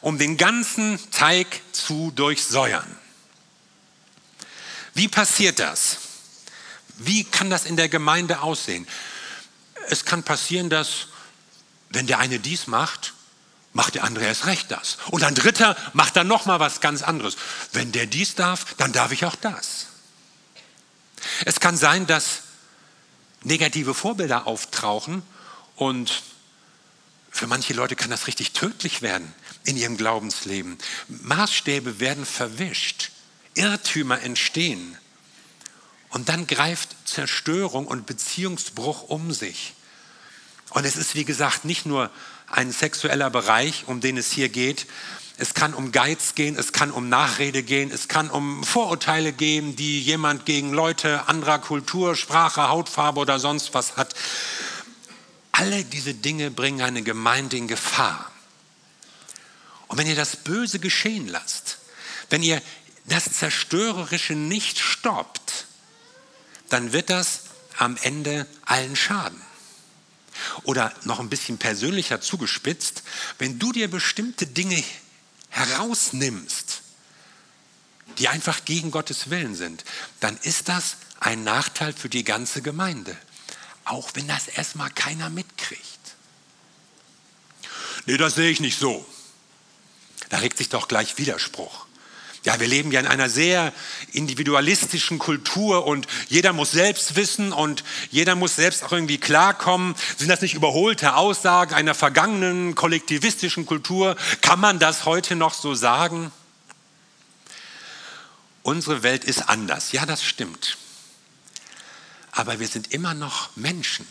um 0.00 0.18
den 0.18 0.36
ganzen 0.36 0.98
Teig 1.10 1.46
zu 1.72 2.10
durchsäuern. 2.14 2.96
Wie 4.94 5.08
passiert 5.08 5.58
das? 5.58 5.98
Wie 7.04 7.24
kann 7.24 7.50
das 7.50 7.64
in 7.64 7.76
der 7.76 7.88
Gemeinde 7.88 8.40
aussehen? 8.40 8.86
Es 9.88 10.04
kann 10.04 10.22
passieren, 10.22 10.70
dass 10.70 11.08
wenn 11.90 12.06
der 12.06 12.18
eine 12.18 12.38
dies 12.38 12.66
macht, 12.66 13.14
macht 13.72 13.94
der 13.94 14.04
andere 14.04 14.24
erst 14.24 14.46
recht 14.46 14.70
das. 14.70 14.98
Und 15.10 15.24
ein 15.24 15.34
dritter 15.34 15.76
macht 15.92 16.16
dann 16.16 16.26
noch 16.26 16.46
mal 16.46 16.60
was 16.60 16.80
ganz 16.80 17.02
anderes. 17.02 17.36
Wenn 17.72 17.92
der 17.92 18.06
dies 18.06 18.34
darf, 18.34 18.74
dann 18.76 18.92
darf 18.92 19.12
ich 19.12 19.24
auch 19.24 19.36
das. 19.36 19.86
Es 21.44 21.60
kann 21.60 21.76
sein, 21.76 22.06
dass 22.06 22.42
negative 23.42 23.94
Vorbilder 23.94 24.46
auftauchen 24.46 25.22
und 25.76 26.22
für 27.30 27.46
manche 27.46 27.72
Leute 27.72 27.96
kann 27.96 28.10
das 28.10 28.26
richtig 28.26 28.52
tödlich 28.52 29.00
werden 29.02 29.32
in 29.64 29.76
ihrem 29.76 29.96
Glaubensleben. 29.96 30.78
Maßstäbe 31.08 31.98
werden 31.98 32.26
verwischt, 32.26 33.10
Irrtümer 33.54 34.20
entstehen. 34.20 34.98
Und 36.12 36.28
dann 36.28 36.46
greift 36.46 36.94
Zerstörung 37.06 37.86
und 37.86 38.06
Beziehungsbruch 38.06 39.02
um 39.02 39.32
sich. 39.32 39.72
Und 40.70 40.84
es 40.84 40.96
ist, 40.96 41.14
wie 41.14 41.24
gesagt, 41.24 41.64
nicht 41.64 41.86
nur 41.86 42.10
ein 42.50 42.70
sexueller 42.70 43.30
Bereich, 43.30 43.84
um 43.86 44.00
den 44.00 44.18
es 44.18 44.30
hier 44.30 44.50
geht. 44.50 44.86
Es 45.38 45.54
kann 45.54 45.72
um 45.72 45.90
Geiz 45.90 46.34
gehen, 46.34 46.56
es 46.56 46.72
kann 46.72 46.90
um 46.90 47.08
Nachrede 47.08 47.62
gehen, 47.62 47.90
es 47.90 48.08
kann 48.08 48.30
um 48.30 48.62
Vorurteile 48.62 49.32
gehen, 49.32 49.74
die 49.74 50.02
jemand 50.02 50.44
gegen 50.44 50.72
Leute 50.72 51.28
anderer 51.28 51.58
Kultur, 51.58 52.14
Sprache, 52.14 52.68
Hautfarbe 52.68 53.18
oder 53.18 53.38
sonst 53.38 53.72
was 53.72 53.96
hat. 53.96 54.14
Alle 55.50 55.82
diese 55.84 56.12
Dinge 56.12 56.50
bringen 56.50 56.82
eine 56.82 57.02
Gemeinde 57.02 57.56
in 57.56 57.68
Gefahr. 57.68 58.30
Und 59.88 59.96
wenn 59.96 60.06
ihr 60.06 60.16
das 60.16 60.36
Böse 60.36 60.78
geschehen 60.78 61.26
lasst, 61.26 61.78
wenn 62.28 62.42
ihr 62.42 62.60
das 63.06 63.32
Zerstörerische 63.32 64.34
nicht 64.34 64.78
stoppt, 64.78 65.66
dann 66.72 66.92
wird 66.92 67.10
das 67.10 67.42
am 67.76 67.96
Ende 68.02 68.46
allen 68.64 68.96
schaden. 68.96 69.40
Oder 70.64 70.92
noch 71.04 71.20
ein 71.20 71.28
bisschen 71.28 71.58
persönlicher 71.58 72.20
zugespitzt, 72.20 73.02
wenn 73.38 73.58
du 73.58 73.72
dir 73.72 73.90
bestimmte 73.90 74.46
Dinge 74.46 74.82
herausnimmst, 75.50 76.82
die 78.18 78.28
einfach 78.28 78.64
gegen 78.64 78.90
Gottes 78.90 79.30
Willen 79.30 79.54
sind, 79.54 79.84
dann 80.20 80.36
ist 80.38 80.68
das 80.68 80.96
ein 81.20 81.44
Nachteil 81.44 81.92
für 81.92 82.08
die 82.08 82.24
ganze 82.24 82.62
Gemeinde. 82.62 83.16
Auch 83.84 84.10
wenn 84.14 84.26
das 84.28 84.48
erstmal 84.48 84.90
keiner 84.90 85.28
mitkriegt. 85.28 85.82
Nee, 88.06 88.16
das 88.16 88.34
sehe 88.34 88.50
ich 88.50 88.60
nicht 88.60 88.78
so. 88.78 89.06
Da 90.30 90.38
regt 90.38 90.56
sich 90.56 90.70
doch 90.70 90.88
gleich 90.88 91.18
Widerspruch. 91.18 91.86
Ja, 92.44 92.58
wir 92.58 92.66
leben 92.66 92.90
ja 92.90 92.98
in 92.98 93.06
einer 93.06 93.28
sehr 93.28 93.72
individualistischen 94.12 95.20
Kultur 95.20 95.86
und 95.86 96.08
jeder 96.28 96.52
muss 96.52 96.72
selbst 96.72 97.14
wissen 97.14 97.52
und 97.52 97.84
jeder 98.10 98.34
muss 98.34 98.56
selbst 98.56 98.82
auch 98.82 98.90
irgendwie 98.90 99.18
klarkommen. 99.18 99.94
Sind 100.16 100.28
das 100.28 100.40
nicht 100.40 100.54
überholte 100.54 101.14
Aussagen 101.14 101.72
einer 101.72 101.94
vergangenen 101.94 102.74
kollektivistischen 102.74 103.64
Kultur? 103.64 104.16
Kann 104.40 104.58
man 104.58 104.80
das 104.80 105.04
heute 105.04 105.36
noch 105.36 105.54
so 105.54 105.76
sagen? 105.76 106.32
Unsere 108.64 109.04
Welt 109.04 109.24
ist 109.24 109.48
anders. 109.48 109.92
Ja, 109.92 110.04
das 110.04 110.24
stimmt. 110.24 110.78
Aber 112.32 112.58
wir 112.58 112.66
sind 112.66 112.92
immer 112.92 113.14
noch 113.14 113.54
Menschen 113.56 114.06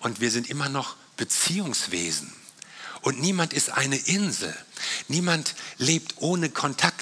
und 0.00 0.20
wir 0.20 0.32
sind 0.32 0.50
immer 0.50 0.68
noch 0.68 0.96
Beziehungswesen. 1.16 2.32
Und 3.02 3.20
niemand 3.20 3.52
ist 3.52 3.70
eine 3.70 3.96
Insel. 3.96 4.54
Niemand 5.08 5.54
lebt 5.78 6.14
ohne 6.18 6.50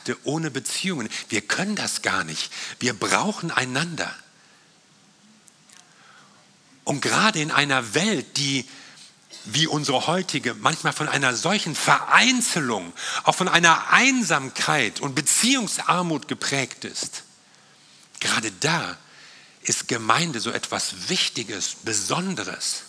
Kontakte, 0.08 0.16
ohne 0.24 0.50
Beziehungen. 0.50 1.08
Wir 1.28 1.40
können 1.42 1.76
das 1.76 2.02
gar 2.02 2.24
nicht. 2.24 2.50
Wir 2.78 2.94
brauchen 2.94 3.50
einander. 3.50 4.14
Und 6.84 7.02
gerade 7.02 7.40
in 7.40 7.50
einer 7.50 7.94
Welt, 7.94 8.36
die 8.36 8.66
wie 9.44 9.66
unsere 9.66 10.06
heutige 10.06 10.54
manchmal 10.54 10.92
von 10.92 11.08
einer 11.08 11.34
solchen 11.34 11.74
Vereinzelung, 11.74 12.92
auch 13.24 13.34
von 13.34 13.48
einer 13.48 13.90
Einsamkeit 13.90 15.00
und 15.00 15.14
Beziehungsarmut 15.14 16.28
geprägt 16.28 16.84
ist, 16.84 17.24
gerade 18.20 18.50
da 18.60 18.96
ist 19.62 19.88
Gemeinde 19.88 20.40
so 20.40 20.50
etwas 20.50 21.08
Wichtiges, 21.08 21.76
Besonderes. 21.84 22.84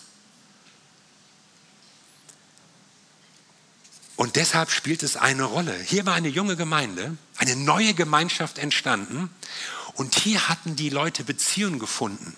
Und 4.20 4.36
deshalb 4.36 4.70
spielt 4.70 5.02
es 5.02 5.16
eine 5.16 5.44
Rolle. 5.44 5.74
Hier 5.74 6.04
war 6.04 6.12
eine 6.12 6.28
junge 6.28 6.54
Gemeinde, 6.54 7.16
eine 7.38 7.56
neue 7.56 7.94
Gemeinschaft 7.94 8.58
entstanden. 8.58 9.30
Und 9.94 10.14
hier 10.14 10.46
hatten 10.50 10.76
die 10.76 10.90
Leute 10.90 11.24
Beziehungen 11.24 11.78
gefunden. 11.78 12.36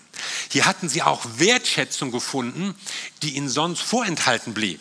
Hier 0.49 0.65
hatten 0.65 0.87
sie 0.87 1.01
auch 1.01 1.25
Wertschätzung 1.39 2.09
gefunden, 2.09 2.73
die 3.21 3.35
ihnen 3.35 3.49
sonst 3.49 3.81
vorenthalten 3.81 4.53
blieb. 4.53 4.79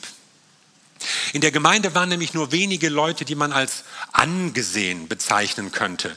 In 1.33 1.41
der 1.41 1.51
Gemeinde 1.51 1.97
waren 1.97 2.09
nämlich 2.09 2.35
nur 2.35 2.53
wenige 2.53 2.89
Leute, 2.89 3.25
die 3.25 3.35
man 3.35 3.51
als 3.51 3.83
angesehen 4.13 5.09
bezeichnen 5.09 5.73
könnte. 5.73 6.17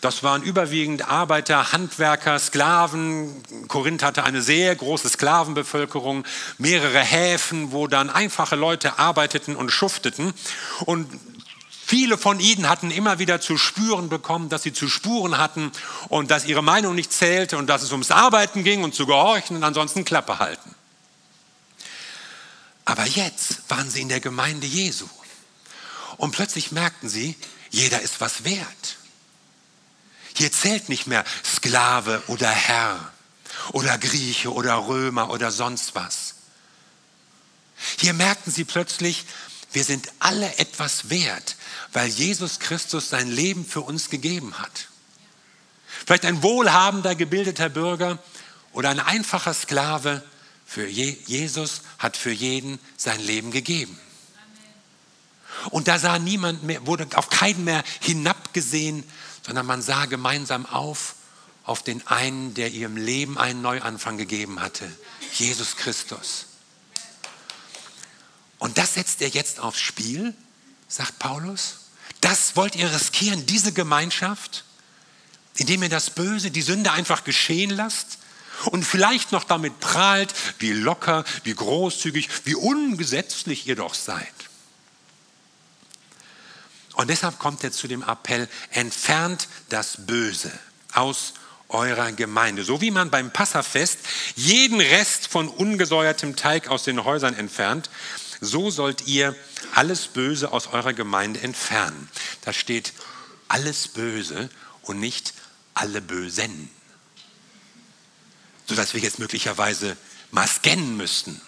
Das 0.00 0.22
waren 0.22 0.42
überwiegend 0.42 1.08
Arbeiter, 1.08 1.72
Handwerker, 1.72 2.38
Sklaven. 2.38 3.42
Korinth 3.66 4.04
hatte 4.04 4.22
eine 4.22 4.42
sehr 4.42 4.74
große 4.76 5.08
Sklavenbevölkerung, 5.08 6.24
mehrere 6.56 7.00
Häfen, 7.00 7.72
wo 7.72 7.88
dann 7.88 8.08
einfache 8.08 8.54
Leute 8.54 9.00
arbeiteten 9.00 9.56
und 9.56 9.70
schufteten. 9.70 10.34
Und 10.84 11.08
viele 11.84 12.16
von 12.16 12.38
ihnen 12.38 12.68
hatten 12.68 12.92
immer 12.92 13.18
wieder 13.18 13.40
zu 13.40 13.58
spüren 13.58 14.08
bekommen, 14.08 14.48
dass 14.48 14.62
sie 14.62 14.72
zu 14.72 14.88
Spuren 14.88 15.36
hatten 15.36 15.72
und 16.08 16.30
dass 16.30 16.44
ihre 16.44 16.62
Meinung 16.62 16.94
nicht 16.94 17.12
zählte 17.12 17.58
und 17.58 17.66
dass 17.66 17.82
es 17.82 17.90
ums 17.90 18.12
Arbeiten 18.12 18.62
ging 18.62 18.84
und 18.84 18.94
zu 18.94 19.04
gehorchen 19.04 19.56
und 19.56 19.64
ansonsten 19.64 20.04
Klappe 20.04 20.38
halten. 20.38 20.76
Aber 22.84 23.04
jetzt 23.04 23.68
waren 23.68 23.90
sie 23.90 24.02
in 24.02 24.08
der 24.08 24.20
Gemeinde 24.20 24.66
Jesu. 24.66 25.08
Und 26.18 26.30
plötzlich 26.30 26.70
merkten 26.70 27.08
sie, 27.08 27.34
jeder 27.70 28.00
ist 28.00 28.20
was 28.20 28.44
wert. 28.44 28.97
Hier 30.38 30.52
zählt 30.52 30.88
nicht 30.88 31.08
mehr 31.08 31.24
Sklave 31.44 32.22
oder 32.28 32.48
Herr 32.48 33.12
oder 33.72 33.98
Grieche 33.98 34.52
oder 34.52 34.86
Römer 34.86 35.30
oder 35.30 35.50
sonst 35.50 35.96
was. 35.96 36.36
Hier 37.98 38.12
merkten 38.12 38.52
sie 38.52 38.62
plötzlich, 38.64 39.24
wir 39.72 39.82
sind 39.82 40.12
alle 40.20 40.56
etwas 40.58 41.10
wert, 41.10 41.56
weil 41.92 42.06
Jesus 42.06 42.60
Christus 42.60 43.08
sein 43.08 43.28
Leben 43.28 43.66
für 43.66 43.80
uns 43.80 44.10
gegeben 44.10 44.56
hat. 44.60 44.86
Vielleicht 46.06 46.24
ein 46.24 46.40
wohlhabender, 46.44 47.16
gebildeter 47.16 47.68
Bürger 47.68 48.22
oder 48.72 48.90
ein 48.90 49.00
einfacher 49.00 49.54
Sklave, 49.54 50.22
für 50.64 50.86
Jesus 50.86 51.80
hat 51.98 52.16
für 52.16 52.30
jeden 52.30 52.78
sein 52.96 53.18
Leben 53.18 53.50
gegeben. 53.50 53.98
Und 55.70 55.88
da 55.88 55.98
sah 55.98 56.18
niemand 56.18 56.62
mehr, 56.62 56.86
wurde 56.86 57.06
auf 57.14 57.30
keinen 57.30 57.64
mehr 57.64 57.82
hinabgesehen, 58.00 59.04
sondern 59.44 59.66
man 59.66 59.82
sah 59.82 60.06
gemeinsam 60.06 60.66
auf 60.66 61.14
auf 61.68 61.82
den 61.82 62.06
einen, 62.06 62.54
der 62.54 62.70
ihrem 62.70 62.96
Leben 62.96 63.36
einen 63.36 63.60
Neuanfang 63.60 64.16
gegeben 64.16 64.60
hatte, 64.60 64.90
Jesus 65.34 65.76
Christus. 65.76 66.46
Und 68.58 68.78
das 68.78 68.94
setzt 68.94 69.20
er 69.20 69.28
jetzt 69.28 69.60
aufs 69.60 69.78
Spiel, 69.78 70.34
sagt 70.88 71.18
Paulus. 71.18 71.90
Das 72.22 72.56
wollt 72.56 72.74
ihr 72.74 72.90
riskieren, 72.90 73.44
diese 73.44 73.72
Gemeinschaft, 73.72 74.64
indem 75.56 75.82
ihr 75.82 75.90
das 75.90 76.08
Böse, 76.08 76.50
die 76.50 76.62
Sünde 76.62 76.90
einfach 76.90 77.22
geschehen 77.22 77.70
lasst 77.70 78.18
und 78.70 78.82
vielleicht 78.82 79.32
noch 79.32 79.44
damit 79.44 79.78
prahlt, 79.78 80.32
wie 80.58 80.72
locker, 80.72 81.24
wie 81.44 81.54
großzügig, 81.54 82.30
wie 82.44 82.54
ungesetzlich 82.54 83.66
ihr 83.66 83.76
doch 83.76 83.92
seid. 83.92 84.26
Und 86.98 87.10
deshalb 87.10 87.38
kommt 87.38 87.62
er 87.62 87.70
zu 87.70 87.86
dem 87.86 88.02
Appell, 88.02 88.48
entfernt 88.70 89.46
das 89.68 89.98
Böse 90.04 90.50
aus 90.92 91.32
eurer 91.68 92.10
Gemeinde. 92.10 92.64
So 92.64 92.80
wie 92.80 92.90
man 92.90 93.08
beim 93.08 93.32
Passafest 93.32 94.00
jeden 94.34 94.80
Rest 94.80 95.28
von 95.28 95.48
ungesäuertem 95.48 96.34
Teig 96.34 96.66
aus 96.66 96.82
den 96.82 97.04
Häusern 97.04 97.34
entfernt, 97.34 97.88
so 98.40 98.72
sollt 98.72 99.06
ihr 99.06 99.36
alles 99.76 100.08
Böse 100.08 100.50
aus 100.50 100.66
eurer 100.66 100.92
Gemeinde 100.92 101.40
entfernen. 101.40 102.08
Da 102.44 102.52
steht 102.52 102.92
alles 103.46 103.86
Böse 103.86 104.50
und 104.82 104.98
nicht 104.98 105.34
alle 105.74 106.02
Bösen. 106.02 106.68
Sodass 108.66 108.92
wir 108.92 109.00
jetzt 109.00 109.20
möglicherweise 109.20 109.96
mal 110.32 110.48
scannen 110.48 110.96
müssten. 110.96 111.40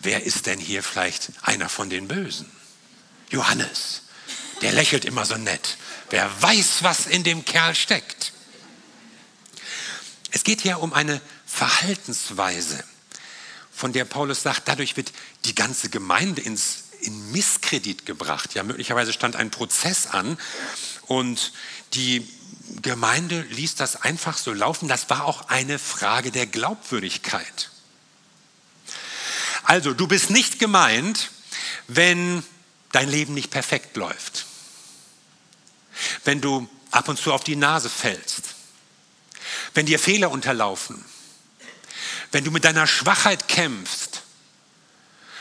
Wer 0.00 0.24
ist 0.24 0.46
denn 0.46 0.58
hier 0.58 0.82
vielleicht 0.82 1.32
einer 1.42 1.68
von 1.68 1.90
den 1.90 2.08
Bösen? 2.08 2.50
Johannes, 3.28 4.00
der 4.62 4.72
lächelt 4.72 5.04
immer 5.04 5.24
so 5.24 5.36
nett. 5.36 5.76
Wer 6.10 6.30
weiß, 6.42 6.82
was 6.82 7.06
in 7.06 7.24
dem 7.24 7.44
Kerl 7.44 7.74
steckt. 7.74 8.32
Es 10.30 10.44
geht 10.44 10.60
hier 10.60 10.80
um 10.80 10.92
eine 10.92 11.20
Verhaltensweise, 11.46 12.84
von 13.76 13.92
der 13.92 14.06
Paulus 14.06 14.42
sagt, 14.42 14.68
dadurch 14.68 14.96
wird 14.96 15.12
die 15.44 15.54
ganze 15.54 15.90
Gemeinde 15.90 16.40
ins, 16.40 16.84
in 17.00 17.32
Misskredit 17.32 18.06
gebracht. 18.06 18.54
Ja, 18.54 18.62
möglicherweise 18.62 19.12
stand 19.12 19.36
ein 19.36 19.50
Prozess 19.50 20.06
an 20.06 20.38
und 21.06 21.52
die 21.92 22.26
Gemeinde 22.80 23.42
ließ 23.42 23.74
das 23.74 23.96
einfach 23.96 24.38
so 24.38 24.54
laufen. 24.54 24.88
Das 24.88 25.10
war 25.10 25.24
auch 25.24 25.48
eine 25.48 25.78
Frage 25.78 26.30
der 26.30 26.46
Glaubwürdigkeit. 26.46 27.70
Also, 29.62 29.92
du 29.92 30.06
bist 30.06 30.30
nicht 30.30 30.58
gemeint, 30.58 31.30
wenn 31.86 32.42
dein 32.92 33.10
Leben 33.10 33.34
nicht 33.34 33.50
perfekt 33.50 33.96
läuft. 33.96 34.45
Wenn 36.24 36.40
du 36.40 36.68
ab 36.90 37.08
und 37.08 37.18
zu 37.18 37.32
auf 37.32 37.44
die 37.44 37.56
Nase 37.56 37.90
fällst. 37.90 38.42
Wenn 39.74 39.86
dir 39.86 39.98
Fehler 39.98 40.30
unterlaufen. 40.30 41.04
Wenn 42.32 42.44
du 42.44 42.50
mit 42.50 42.64
deiner 42.64 42.86
Schwachheit 42.86 43.48
kämpfst. 43.48 44.22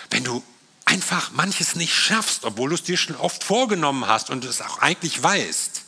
Wenn 0.10 0.24
du 0.24 0.44
einfach 0.86 1.32
manches 1.32 1.76
nicht 1.76 1.94
schaffst, 1.94 2.46
obwohl 2.46 2.70
du 2.70 2.76
es 2.76 2.84
dir 2.84 2.98
schon 2.98 3.16
oft 3.16 3.44
vorgenommen 3.44 4.08
hast 4.08 4.30
und 4.30 4.46
es 4.46 4.62
auch 4.62 4.80
eigentlich 4.80 5.22
weißt. 5.22 5.82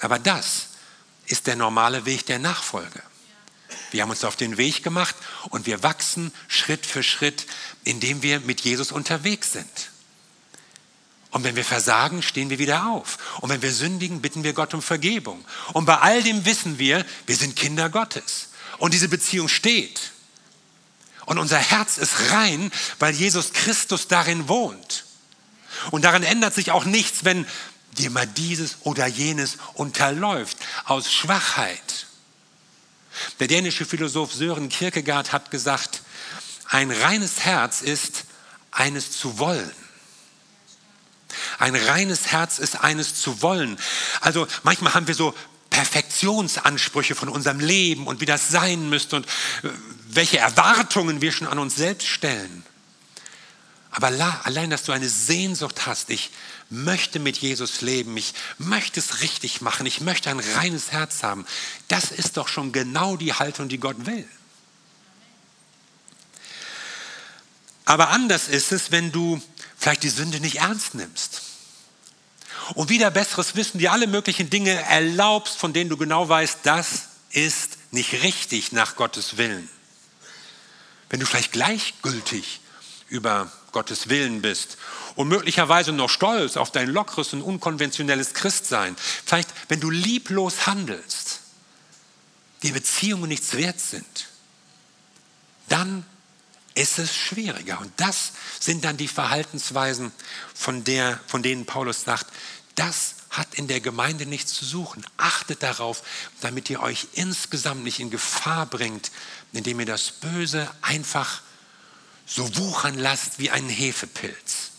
Aber 0.00 0.18
das 0.18 0.68
ist 1.26 1.46
der 1.46 1.56
normale 1.56 2.06
Weg 2.06 2.26
der 2.26 2.38
Nachfolge. 2.38 3.02
Wir 3.90 4.02
haben 4.02 4.10
uns 4.10 4.24
auf 4.24 4.36
den 4.36 4.56
Weg 4.56 4.82
gemacht 4.82 5.16
und 5.50 5.66
wir 5.66 5.82
wachsen 5.82 6.32
Schritt 6.46 6.86
für 6.86 7.02
Schritt, 7.02 7.46
indem 7.84 8.22
wir 8.22 8.40
mit 8.40 8.60
Jesus 8.60 8.92
unterwegs 8.92 9.52
sind. 9.52 9.90
Und 11.30 11.44
wenn 11.44 11.56
wir 11.56 11.64
versagen, 11.64 12.22
stehen 12.22 12.50
wir 12.50 12.58
wieder 12.58 12.86
auf. 12.86 13.18
Und 13.40 13.50
wenn 13.50 13.60
wir 13.60 13.72
sündigen, 13.72 14.22
bitten 14.22 14.44
wir 14.44 14.54
Gott 14.54 14.72
um 14.72 14.80
Vergebung. 14.80 15.44
Und 15.74 15.84
bei 15.84 15.98
all 15.98 16.22
dem 16.22 16.44
wissen 16.44 16.78
wir, 16.78 17.04
wir 17.26 17.36
sind 17.36 17.54
Kinder 17.54 17.90
Gottes. 17.90 18.48
Und 18.78 18.94
diese 18.94 19.08
Beziehung 19.08 19.48
steht. 19.48 20.12
Und 21.26 21.38
unser 21.38 21.58
Herz 21.58 21.98
ist 21.98 22.30
rein, 22.30 22.72
weil 22.98 23.14
Jesus 23.14 23.52
Christus 23.52 24.08
darin 24.08 24.48
wohnt. 24.48 25.04
Und 25.90 26.02
daran 26.02 26.22
ändert 26.22 26.54
sich 26.54 26.70
auch 26.70 26.86
nichts, 26.86 27.24
wenn 27.24 27.46
dir 27.92 28.10
mal 28.10 28.26
dieses 28.26 28.78
oder 28.84 29.06
jenes 29.06 29.58
unterläuft, 29.74 30.56
aus 30.86 31.12
Schwachheit. 31.12 32.06
Der 33.40 33.48
dänische 33.48 33.84
Philosoph 33.84 34.32
Sören 34.32 34.68
Kierkegaard 34.70 35.32
hat 35.32 35.50
gesagt, 35.50 36.02
ein 36.68 36.90
reines 36.90 37.40
Herz 37.40 37.82
ist 37.82 38.24
eines 38.70 39.12
zu 39.12 39.38
wollen. 39.38 39.70
Ein 41.58 41.74
reines 41.74 42.28
Herz 42.28 42.58
ist 42.58 42.80
eines 42.82 43.20
zu 43.20 43.42
wollen. 43.42 43.78
Also 44.20 44.46
manchmal 44.62 44.94
haben 44.94 45.08
wir 45.08 45.14
so 45.14 45.34
Perfektionsansprüche 45.70 47.14
von 47.14 47.28
unserem 47.28 47.60
Leben 47.60 48.06
und 48.06 48.20
wie 48.20 48.26
das 48.26 48.48
sein 48.48 48.88
müsste 48.88 49.16
und 49.16 49.26
äh, 49.26 49.70
welche 50.08 50.38
Erwartungen 50.38 51.20
wir 51.20 51.32
schon 51.32 51.46
an 51.46 51.58
uns 51.58 51.76
selbst 51.76 52.08
stellen. 52.08 52.64
Aber 53.90 54.08
allein, 54.44 54.70
dass 54.70 54.84
du 54.84 54.92
eine 54.92 55.08
Sehnsucht 55.08 55.86
hast, 55.86 56.10
ich 56.10 56.30
möchte 56.70 57.18
mit 57.18 57.38
Jesus 57.38 57.80
leben, 57.80 58.16
ich 58.16 58.34
möchte 58.58 59.00
es 59.00 59.22
richtig 59.22 59.60
machen, 59.60 59.86
ich 59.86 60.00
möchte 60.00 60.30
ein 60.30 60.40
reines 60.40 60.92
Herz 60.92 61.22
haben, 61.22 61.46
das 61.88 62.10
ist 62.10 62.36
doch 62.36 62.48
schon 62.48 62.72
genau 62.72 63.16
die 63.16 63.32
Haltung, 63.32 63.68
die 63.68 63.78
Gott 63.78 64.06
will. 64.06 64.28
Aber 67.84 68.10
anders 68.10 68.48
ist 68.48 68.70
es, 68.72 68.90
wenn 68.90 69.12
du 69.12 69.40
vielleicht 69.78 70.02
die 70.02 70.10
Sünde 70.10 70.40
nicht 70.40 70.56
ernst 70.56 70.94
nimmst. 70.94 71.47
Und 72.74 72.90
wieder 72.90 73.10
besseres 73.10 73.56
Wissen, 73.56 73.78
dir 73.78 73.92
alle 73.92 74.06
möglichen 74.06 74.50
Dinge 74.50 74.72
erlaubst, 74.72 75.56
von 75.56 75.72
denen 75.72 75.90
du 75.90 75.96
genau 75.96 76.28
weißt, 76.28 76.60
das 76.64 77.08
ist 77.30 77.78
nicht 77.90 78.22
richtig 78.22 78.72
nach 78.72 78.96
Gottes 78.96 79.36
Willen. 79.36 79.68
Wenn 81.08 81.20
du 81.20 81.26
vielleicht 81.26 81.52
gleichgültig 81.52 82.60
über 83.08 83.50
Gottes 83.72 84.08
Willen 84.08 84.42
bist 84.42 84.76
und 85.14 85.28
möglicherweise 85.28 85.92
noch 85.92 86.10
stolz 86.10 86.56
auf 86.56 86.70
dein 86.70 86.88
lockeres 86.88 87.32
und 87.32 87.42
unkonventionelles 87.42 88.34
Christsein. 88.34 88.96
Vielleicht, 89.24 89.50
wenn 89.68 89.80
du 89.80 89.90
lieblos 89.90 90.66
handelst, 90.66 91.40
die 92.62 92.72
Beziehungen 92.72 93.28
nichts 93.28 93.54
wert 93.54 93.80
sind, 93.80 94.28
dann 95.68 96.04
ist 96.74 96.98
es 96.98 97.14
schwieriger. 97.14 97.80
Und 97.80 97.92
das 97.96 98.32
sind 98.60 98.84
dann 98.84 98.96
die 98.96 99.08
Verhaltensweisen, 99.08 100.12
von, 100.54 100.84
der, 100.84 101.20
von 101.26 101.42
denen 101.42 101.66
Paulus 101.66 102.02
sagt, 102.02 102.26
das 102.78 103.14
hat 103.30 103.54
in 103.54 103.68
der 103.68 103.80
Gemeinde 103.80 104.26
nichts 104.26 104.54
zu 104.54 104.64
suchen. 104.64 105.04
Achtet 105.16 105.62
darauf, 105.62 106.02
damit 106.40 106.70
ihr 106.70 106.80
euch 106.80 107.08
insgesamt 107.12 107.84
nicht 107.84 108.00
in 108.00 108.10
Gefahr 108.10 108.66
bringt, 108.66 109.10
indem 109.52 109.80
ihr 109.80 109.86
das 109.86 110.12
Böse 110.12 110.70
einfach 110.80 111.42
so 112.26 112.56
wuchern 112.56 112.98
lasst 112.98 113.38
wie 113.38 113.50
einen 113.50 113.68
Hefepilz. 113.68 114.70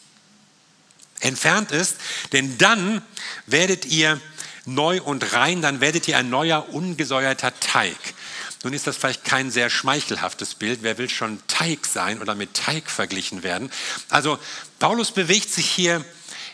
Entfernt 1.20 1.72
ist, 1.72 1.98
denn 2.32 2.58
dann 2.58 3.02
werdet 3.46 3.86
ihr 3.86 4.22
neu 4.66 5.02
und 5.02 5.34
rein, 5.34 5.62
dann 5.62 5.82
werdet 5.82 6.08
ihr 6.08 6.18
ein 6.18 6.30
neuer, 6.30 6.70
ungesäuerter 6.70 7.60
Teig. 7.60 7.98
Nun 8.64 8.74
ist 8.74 8.88
das 8.88 8.98
vielleicht 8.98 9.26
kein 9.26 9.52
sehr 9.52 9.70
schmeichelhaftes 9.70 10.56
Bild. 10.56 10.80
Wer 10.82 10.98
will 10.98 11.10
schon 11.10 11.42
Teig 11.48 11.86
sein 11.86 12.22
oder 12.22 12.36
mit 12.36 12.54
Teig 12.54 12.90
verglichen 12.90 13.44
werden? 13.44 13.72
Also 14.10 14.38
Paulus 14.80 15.12
bewegt 15.12 15.50
sich 15.52 15.70
hier 15.70 16.04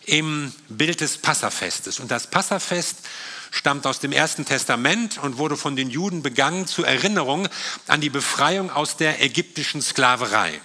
im 0.07 0.53
Bild 0.69 1.01
des 1.01 1.17
Passafestes. 1.17 1.99
Und 1.99 2.11
das 2.11 2.27
Passafest 2.27 2.97
stammt 3.51 3.87
aus 3.87 3.99
dem 3.99 4.11
Ersten 4.11 4.45
Testament 4.45 5.17
und 5.17 5.37
wurde 5.37 5.57
von 5.57 5.75
den 5.75 5.89
Juden 5.89 6.21
begangen 6.21 6.67
zur 6.67 6.87
Erinnerung 6.87 7.47
an 7.87 8.01
die 8.01 8.09
Befreiung 8.09 8.69
aus 8.71 8.97
der 8.97 9.21
ägyptischen 9.21 9.81
Sklaverei. 9.81 10.59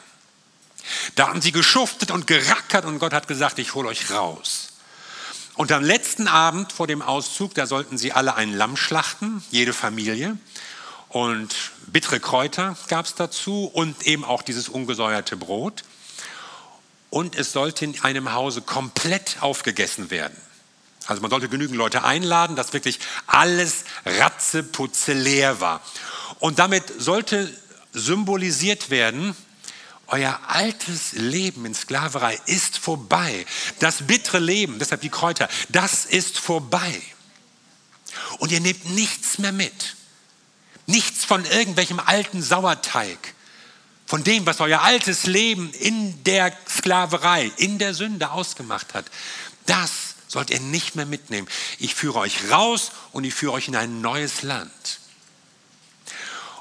Da 1.14 1.28
haben 1.28 1.40
sie 1.40 1.52
geschuftet 1.52 2.10
und 2.10 2.26
gerackert 2.26 2.84
und 2.84 2.98
Gott 2.98 3.12
hat 3.12 3.28
gesagt, 3.28 3.58
ich 3.58 3.74
hole 3.74 3.88
euch 3.88 4.10
raus. 4.10 4.68
Und 5.54 5.72
am 5.72 5.84
letzten 5.84 6.26
Abend 6.26 6.72
vor 6.72 6.86
dem 6.86 7.02
Auszug, 7.02 7.54
da 7.54 7.66
sollten 7.66 7.98
sie 7.98 8.12
alle 8.12 8.34
ein 8.34 8.52
Lamm 8.54 8.76
schlachten, 8.76 9.44
jede 9.50 9.72
Familie. 9.72 10.36
Und 11.08 11.54
bittere 11.86 12.20
Kräuter 12.20 12.76
gab 12.88 13.04
es 13.04 13.14
dazu 13.14 13.66
und 13.66 14.06
eben 14.06 14.24
auch 14.24 14.42
dieses 14.42 14.68
ungesäuerte 14.68 15.36
Brot. 15.36 15.82
Und 17.10 17.36
es 17.36 17.52
sollte 17.52 17.84
in 17.84 18.00
einem 18.02 18.32
Hause 18.32 18.62
komplett 18.62 19.38
aufgegessen 19.40 20.10
werden. 20.10 20.36
Also 21.06 21.22
man 21.22 21.30
sollte 21.30 21.48
genügend 21.48 21.76
Leute 21.76 22.04
einladen, 22.04 22.56
dass 22.56 22.72
wirklich 22.72 23.00
alles 23.26 23.84
ratzeputze 24.06 25.12
leer 25.12 25.60
war. 25.60 25.82
Und 26.38 26.58
damit 26.58 26.84
sollte 26.98 27.52
symbolisiert 27.92 28.90
werden, 28.90 29.34
euer 30.06 30.40
altes 30.48 31.12
Leben 31.12 31.64
in 31.66 31.74
Sklaverei 31.74 32.38
ist 32.46 32.78
vorbei. 32.78 33.46
Das 33.78 34.06
bittere 34.06 34.38
Leben, 34.38 34.78
deshalb 34.78 35.00
die 35.00 35.08
Kräuter, 35.08 35.48
das 35.68 36.04
ist 36.04 36.38
vorbei. 36.38 37.02
Und 38.38 38.50
ihr 38.52 38.60
nehmt 38.60 38.90
nichts 38.90 39.38
mehr 39.38 39.52
mit. 39.52 39.96
Nichts 40.86 41.24
von 41.24 41.44
irgendwelchem 41.44 42.00
alten 42.00 42.42
Sauerteig. 42.42 43.34
Von 44.10 44.24
dem, 44.24 44.44
was 44.44 44.58
euer 44.58 44.80
altes 44.80 45.26
Leben 45.26 45.72
in 45.72 46.24
der 46.24 46.52
Sklaverei, 46.68 47.52
in 47.58 47.78
der 47.78 47.94
Sünde 47.94 48.32
ausgemacht 48.32 48.92
hat. 48.92 49.04
Das 49.66 50.16
sollt 50.26 50.50
ihr 50.50 50.58
nicht 50.58 50.96
mehr 50.96 51.06
mitnehmen. 51.06 51.46
Ich 51.78 51.94
führe 51.94 52.18
euch 52.18 52.50
raus 52.50 52.90
und 53.12 53.22
ich 53.22 53.32
führe 53.32 53.52
euch 53.52 53.68
in 53.68 53.76
ein 53.76 54.00
neues 54.00 54.42
Land. 54.42 54.98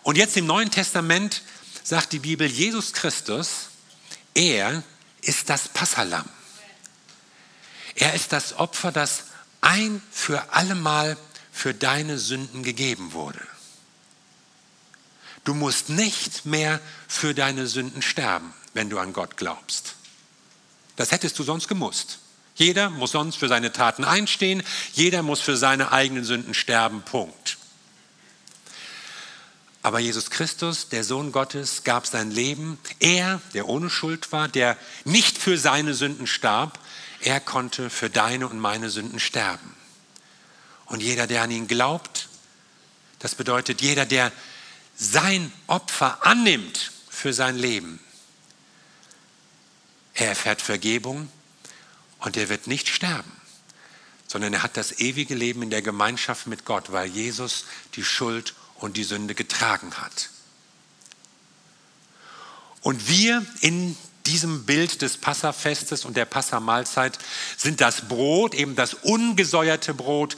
Und 0.03 0.15
jetzt 0.15 0.37
im 0.37 0.45
Neuen 0.45 0.69
Testament 0.69 1.41
sagt 1.81 2.13
die 2.13 2.19
Bibel, 2.19 2.45
Jesus 2.45 2.93
Christus, 2.93 3.69
er 4.35 4.83
ist 5.23 5.49
das 5.49 5.69
Passalam. 5.69 6.29
Er 7.95 8.13
ist 8.13 8.31
das 8.31 8.53
Opfer, 8.59 8.91
das 8.91 9.23
ein 9.61 10.03
für 10.11 10.53
allemal 10.53 11.17
für 11.51 11.73
deine 11.73 12.19
Sünden 12.19 12.61
gegeben 12.61 13.13
wurde. 13.13 13.41
Du 15.49 15.55
musst 15.55 15.89
nicht 15.89 16.45
mehr 16.45 16.79
für 17.07 17.33
deine 17.33 17.65
Sünden 17.65 18.03
sterben, 18.03 18.53
wenn 18.75 18.91
du 18.91 18.99
an 18.99 19.13
Gott 19.13 19.35
glaubst. 19.35 19.95
Das 20.95 21.11
hättest 21.11 21.39
du 21.39 21.43
sonst 21.43 21.67
gemusst. 21.67 22.19
Jeder 22.53 22.91
muss 22.91 23.13
sonst 23.13 23.37
für 23.37 23.47
seine 23.47 23.71
Taten 23.71 24.03
einstehen, 24.03 24.61
jeder 24.93 25.23
muss 25.23 25.39
für 25.39 25.57
seine 25.57 25.91
eigenen 25.91 26.23
Sünden 26.23 26.53
sterben, 26.53 27.01
Punkt. 27.01 27.57
Aber 29.81 29.97
Jesus 29.97 30.29
Christus, 30.29 30.89
der 30.89 31.03
Sohn 31.03 31.31
Gottes, 31.31 31.83
gab 31.83 32.05
sein 32.05 32.29
Leben. 32.29 32.77
Er, 32.99 33.41
der 33.55 33.67
ohne 33.67 33.89
Schuld 33.89 34.31
war, 34.31 34.49
der 34.49 34.77
nicht 35.03 35.35
für 35.35 35.57
seine 35.57 35.95
Sünden 35.95 36.27
starb, 36.27 36.77
er 37.21 37.39
konnte 37.39 37.89
für 37.89 38.11
deine 38.11 38.47
und 38.47 38.59
meine 38.59 38.91
Sünden 38.91 39.19
sterben. 39.19 39.75
Und 40.85 41.01
jeder, 41.01 41.25
der 41.25 41.41
an 41.41 41.49
ihn 41.49 41.67
glaubt, 41.67 42.29
das 43.17 43.33
bedeutet 43.33 43.81
jeder, 43.81 44.05
der 44.05 44.31
sein 44.99 45.51
Opfer 45.67 46.25
annimmt 46.25 46.91
für 47.09 47.33
sein 47.33 47.57
Leben, 47.57 47.99
er 50.13 50.27
erfährt 50.27 50.61
Vergebung 50.61 51.29
und 52.19 52.35
er 52.35 52.49
wird 52.49 52.67
nicht 52.67 52.89
sterben, 52.89 53.31
sondern 54.27 54.53
er 54.53 54.63
hat 54.63 54.75
das 54.75 54.99
ewige 54.99 55.33
Leben 55.33 55.63
in 55.63 55.69
der 55.69 55.81
Gemeinschaft 55.81 56.45
mit 56.45 56.65
Gott, 56.65 56.91
weil 56.91 57.07
Jesus 57.07 57.65
die 57.95 58.03
Schuld 58.03 58.53
und 58.75 58.97
die 58.97 59.05
Sünde 59.05 59.33
getragen 59.33 59.93
hat. 59.95 60.29
Und 62.81 63.07
wir 63.07 63.45
in 63.61 63.97
diesem 64.25 64.65
Bild 64.65 65.01
des 65.01 65.17
Passafestes 65.17 66.05
und 66.05 66.15
der 66.15 66.25
Passamahlzeit 66.25 67.17
sind 67.57 67.81
das 67.81 68.07
Brot, 68.07 68.53
eben 68.53 68.75
das 68.75 68.93
ungesäuerte 68.93 69.93
Brot. 69.93 70.37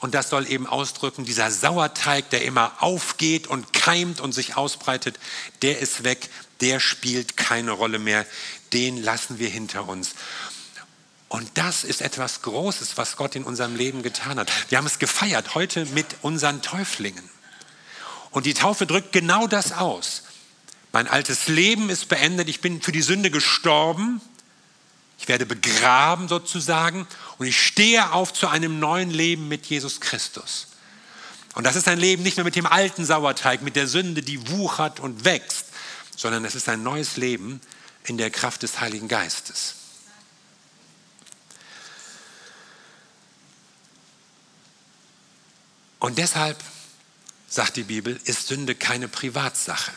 Und 0.00 0.14
das 0.14 0.28
soll 0.28 0.50
eben 0.50 0.66
ausdrücken, 0.66 1.24
dieser 1.24 1.50
Sauerteig, 1.50 2.28
der 2.30 2.44
immer 2.44 2.72
aufgeht 2.80 3.46
und 3.46 3.72
keimt 3.72 4.20
und 4.20 4.32
sich 4.32 4.56
ausbreitet, 4.56 5.18
der 5.62 5.78
ist 5.78 6.04
weg, 6.04 6.28
der 6.60 6.80
spielt 6.80 7.36
keine 7.36 7.72
Rolle 7.72 7.98
mehr, 7.98 8.26
den 8.72 9.02
lassen 9.02 9.38
wir 9.38 9.48
hinter 9.48 9.88
uns. 9.88 10.14
Und 11.28 11.50
das 11.54 11.82
ist 11.82 12.02
etwas 12.02 12.42
Großes, 12.42 12.96
was 12.96 13.16
Gott 13.16 13.34
in 13.36 13.44
unserem 13.44 13.74
Leben 13.74 14.02
getan 14.02 14.38
hat. 14.38 14.50
Wir 14.70 14.78
haben 14.78 14.86
es 14.86 14.98
gefeiert 14.98 15.54
heute 15.54 15.86
mit 15.86 16.06
unseren 16.22 16.62
Täuflingen. 16.62 17.28
Und 18.30 18.46
die 18.46 18.54
Taufe 18.54 18.86
drückt 18.86 19.12
genau 19.12 19.46
das 19.46 19.72
aus. 19.72 20.22
Mein 20.92 21.08
altes 21.08 21.48
Leben 21.48 21.90
ist 21.90 22.08
beendet, 22.08 22.48
ich 22.48 22.60
bin 22.60 22.80
für 22.80 22.92
die 22.92 23.02
Sünde 23.02 23.30
gestorben, 23.30 24.20
ich 25.18 25.28
werde 25.28 25.46
begraben 25.46 26.28
sozusagen 26.28 27.06
und 27.38 27.46
ich 27.46 27.60
stehe 27.60 28.12
auf 28.12 28.32
zu 28.32 28.48
einem 28.48 28.78
neuen 28.78 29.10
Leben 29.10 29.48
mit 29.48 29.66
Jesus 29.66 30.00
Christus. 30.00 30.68
Und 31.54 31.64
das 31.64 31.74
ist 31.74 31.88
ein 31.88 31.98
Leben 31.98 32.22
nicht 32.22 32.36
mehr 32.36 32.44
mit 32.44 32.54
dem 32.54 32.66
alten 32.66 33.06
Sauerteig, 33.06 33.62
mit 33.62 33.76
der 33.76 33.86
Sünde, 33.86 34.22
die 34.22 34.50
wuchert 34.50 35.00
und 35.00 35.24
wächst, 35.24 35.66
sondern 36.14 36.44
es 36.44 36.54
ist 36.54 36.68
ein 36.68 36.82
neues 36.82 37.16
Leben 37.16 37.60
in 38.04 38.18
der 38.18 38.30
Kraft 38.30 38.62
des 38.62 38.80
Heiligen 38.80 39.08
Geistes. 39.08 39.74
Und 45.98 46.18
deshalb, 46.18 46.62
sagt 47.48 47.76
die 47.76 47.84
Bibel, 47.84 48.20
ist 48.24 48.48
Sünde 48.48 48.74
keine 48.74 49.08
Privatsache. 49.08 49.92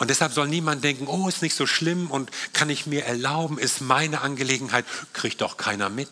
Und 0.00 0.08
deshalb 0.08 0.32
soll 0.32 0.48
niemand 0.48 0.82
denken, 0.82 1.06
oh, 1.06 1.28
ist 1.28 1.42
nicht 1.42 1.54
so 1.54 1.66
schlimm 1.66 2.10
und 2.10 2.30
kann 2.54 2.70
ich 2.70 2.86
mir 2.86 3.04
erlauben, 3.04 3.58
ist 3.58 3.82
meine 3.82 4.22
Angelegenheit, 4.22 4.86
kriegt 5.12 5.42
doch 5.42 5.58
keiner 5.58 5.90
mit. 5.90 6.08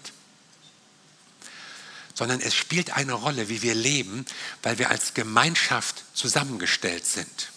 Sondern 2.13 2.41
es 2.41 2.55
spielt 2.55 2.95
eine 2.95 3.15
Rolle, 3.15 3.49
wie 3.49 3.63
wir 3.63 3.75
leben, 3.75 4.27
weil 4.63 4.79
wir 4.79 4.91
als 4.91 5.15
Gemeinschaft 5.15 6.05
zusammengestellt 6.13 7.07
sind. 7.07 7.51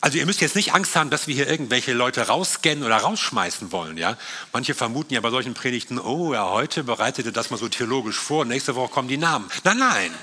Also 0.00 0.18
ihr 0.18 0.26
müsst 0.26 0.40
jetzt 0.40 0.56
nicht 0.56 0.74
Angst 0.74 0.96
haben, 0.96 1.10
dass 1.10 1.28
wir 1.28 1.36
hier 1.36 1.46
irgendwelche 1.46 1.92
Leute 1.92 2.26
rausscannen 2.26 2.82
oder 2.82 2.96
rausschmeißen 2.96 3.70
wollen. 3.70 3.96
Ja? 3.98 4.16
Manche 4.52 4.74
vermuten 4.74 5.14
ja 5.14 5.20
bei 5.20 5.30
solchen 5.30 5.54
Predigten, 5.54 6.00
oh 6.00 6.34
ja, 6.34 6.50
heute 6.50 6.82
bereitete 6.82 7.30
das 7.30 7.50
mal 7.50 7.56
so 7.56 7.68
theologisch 7.68 8.18
vor, 8.18 8.44
nächste 8.44 8.74
Woche 8.74 8.90
kommen 8.90 9.06
die 9.06 9.16
Namen. 9.18 9.48
Nein, 9.62 9.78
nein, 9.78 10.14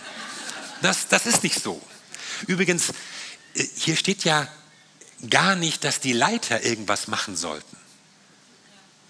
das, 0.81 1.07
das 1.07 1.25
ist 1.25 1.43
nicht 1.43 1.63
so. 1.63 1.81
Übrigens, 2.45 2.91
hier 3.76 3.96
steht 3.96 4.24
ja 4.24 4.48
gar 5.30 5.56
nicht, 5.56 5.84
dass 5.84 6.00
die 6.00 6.13
Leiter 6.13 6.63
irgendwas 6.63 7.08
machen 7.08 7.36
sollten. 7.36 7.78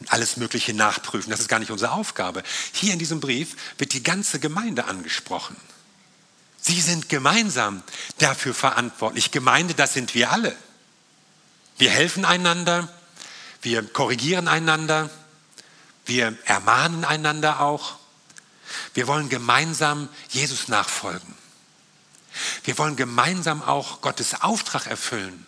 Alles 0.07 0.37
Mögliche 0.37 0.73
nachprüfen, 0.73 1.31
das 1.31 1.39
ist 1.39 1.49
gar 1.49 1.59
nicht 1.59 1.71
unsere 1.71 1.91
Aufgabe. 1.91 2.43
Hier 2.71 2.93
in 2.93 2.99
diesem 2.99 3.19
Brief 3.19 3.55
wird 3.77 3.93
die 3.93 4.03
ganze 4.03 4.39
Gemeinde 4.39 4.85
angesprochen. 4.85 5.55
Sie 6.61 6.79
sind 6.81 7.09
gemeinsam 7.09 7.81
dafür 8.19 8.53
verantwortlich. 8.53 9.31
Gemeinde, 9.31 9.73
das 9.73 9.93
sind 9.93 10.13
wir 10.13 10.31
alle. 10.31 10.55
Wir 11.77 11.89
helfen 11.89 12.25
einander, 12.25 12.91
wir 13.61 13.83
korrigieren 13.83 14.47
einander, 14.47 15.09
wir 16.05 16.37
ermahnen 16.45 17.05
einander 17.05 17.61
auch. 17.61 17.97
Wir 18.93 19.07
wollen 19.07 19.29
gemeinsam 19.29 20.09
Jesus 20.29 20.67
nachfolgen. 20.67 21.35
Wir 22.67 22.77
wollen 22.77 22.97
gemeinsam 22.97 23.63
auch 23.63 24.01
Gottes 24.01 24.41
Auftrag 24.41 24.87
erfüllen. 24.87 25.45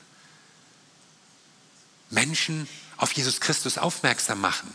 Menschen 2.09 2.65
auf 2.95 3.11
Jesus 3.11 3.41
Christus 3.41 3.77
aufmerksam 3.77 4.39
machen. 4.39 4.73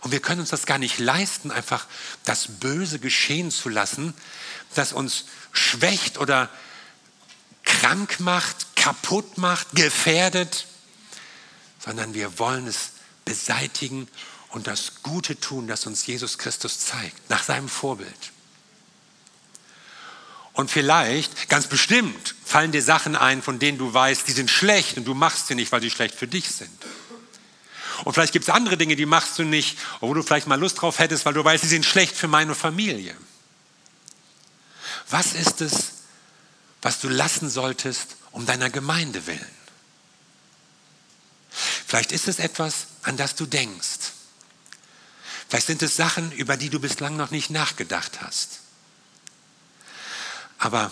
Und 0.00 0.10
wir 0.10 0.20
können 0.20 0.42
uns 0.42 0.50
das 0.50 0.66
gar 0.66 0.76
nicht 0.76 0.98
leisten, 0.98 1.50
einfach 1.50 1.86
das 2.24 2.60
Böse 2.60 2.98
geschehen 2.98 3.50
zu 3.50 3.70
lassen, 3.70 4.12
das 4.74 4.92
uns 4.92 5.24
schwächt 5.52 6.18
oder 6.18 6.50
krank 7.62 8.20
macht, 8.20 8.76
kaputt 8.76 9.38
macht, 9.38 9.68
gefährdet, 9.72 10.66
sondern 11.82 12.12
wir 12.12 12.38
wollen 12.38 12.66
es 12.66 12.90
beseitigen 13.24 14.08
und 14.50 14.66
das 14.66 15.02
Gute 15.02 15.40
tun, 15.40 15.68
das 15.68 15.86
uns 15.86 16.04
Jesus 16.04 16.36
Christus 16.36 16.80
zeigt, 16.80 17.30
nach 17.30 17.42
seinem 17.42 17.70
Vorbild. 17.70 18.33
Und 20.54 20.70
vielleicht, 20.70 21.48
ganz 21.48 21.66
bestimmt, 21.66 22.36
fallen 22.44 22.70
dir 22.70 22.82
Sachen 22.82 23.16
ein, 23.16 23.42
von 23.42 23.58
denen 23.58 23.76
du 23.76 23.92
weißt, 23.92 24.26
die 24.26 24.32
sind 24.32 24.50
schlecht 24.50 24.96
und 24.96 25.04
du 25.04 25.12
machst 25.12 25.48
sie 25.48 25.56
nicht, 25.56 25.72
weil 25.72 25.82
sie 25.82 25.90
schlecht 25.90 26.14
für 26.14 26.28
dich 26.28 26.48
sind. 26.48 26.70
Und 28.04 28.14
vielleicht 28.14 28.32
gibt 28.32 28.44
es 28.44 28.54
andere 28.54 28.76
Dinge, 28.76 28.94
die 28.94 29.06
machst 29.06 29.38
du 29.38 29.42
nicht, 29.42 29.78
wo 30.00 30.14
du 30.14 30.22
vielleicht 30.22 30.46
mal 30.46 30.58
Lust 30.58 30.80
drauf 30.80 31.00
hättest, 31.00 31.26
weil 31.26 31.34
du 31.34 31.44
weißt, 31.44 31.64
sie 31.64 31.68
sind 31.68 31.84
schlecht 31.84 32.16
für 32.16 32.28
meine 32.28 32.54
Familie. 32.54 33.16
Was 35.10 35.32
ist 35.32 35.60
es, 35.60 35.92
was 36.82 37.00
du 37.00 37.08
lassen 37.08 37.50
solltest 37.50 38.16
um 38.30 38.46
deiner 38.46 38.70
Gemeinde 38.70 39.26
willen? 39.26 39.44
Vielleicht 41.50 42.12
ist 42.12 42.28
es 42.28 42.38
etwas, 42.38 42.86
an 43.02 43.16
das 43.16 43.34
du 43.34 43.46
denkst. 43.46 44.12
Vielleicht 45.48 45.66
sind 45.66 45.82
es 45.82 45.96
Sachen, 45.96 46.30
über 46.32 46.56
die 46.56 46.70
du 46.70 46.78
bislang 46.78 47.16
noch 47.16 47.30
nicht 47.30 47.50
nachgedacht 47.50 48.22
hast. 48.22 48.60
Aber 50.64 50.90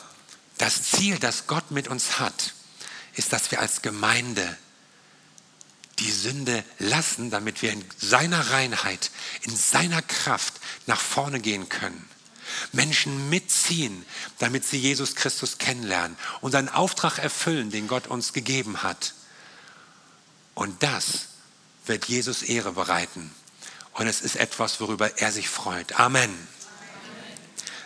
das 0.58 0.82
Ziel, 0.82 1.18
das 1.18 1.46
Gott 1.46 1.70
mit 1.70 1.88
uns 1.88 2.18
hat, 2.18 2.52
ist, 3.14 3.32
dass 3.32 3.50
wir 3.50 3.60
als 3.60 3.80
Gemeinde 3.80 4.58
die 5.98 6.12
Sünde 6.12 6.62
lassen, 6.78 7.30
damit 7.30 7.62
wir 7.62 7.72
in 7.72 7.82
seiner 7.96 8.50
Reinheit, 8.50 9.10
in 9.40 9.56
seiner 9.56 10.02
Kraft 10.02 10.60
nach 10.86 11.00
vorne 11.00 11.40
gehen 11.40 11.70
können. 11.70 12.06
Menschen 12.72 13.30
mitziehen, 13.30 14.04
damit 14.38 14.66
sie 14.66 14.76
Jesus 14.76 15.14
Christus 15.14 15.56
kennenlernen 15.56 16.18
und 16.42 16.52
seinen 16.52 16.68
Auftrag 16.68 17.16
erfüllen, 17.16 17.70
den 17.70 17.88
Gott 17.88 18.08
uns 18.08 18.34
gegeben 18.34 18.82
hat. 18.82 19.14
Und 20.54 20.82
das 20.82 21.28
wird 21.86 22.04
Jesus 22.04 22.42
Ehre 22.42 22.72
bereiten. 22.72 23.34
Und 23.94 24.06
es 24.06 24.20
ist 24.20 24.36
etwas, 24.36 24.80
worüber 24.80 25.18
er 25.18 25.32
sich 25.32 25.48
freut. 25.48 25.98
Amen. 25.98 26.24
Amen. 26.24 26.38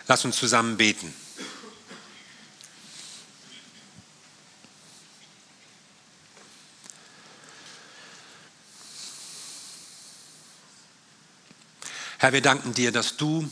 Lass 0.07 0.25
uns 0.25 0.35
zusammen 0.35 0.75
beten. 0.75 1.13
Herr, 12.27 12.33
wir 12.33 12.41
danken 12.41 12.73
dir, 12.73 12.91
dass 12.91 13.15
du 13.15 13.49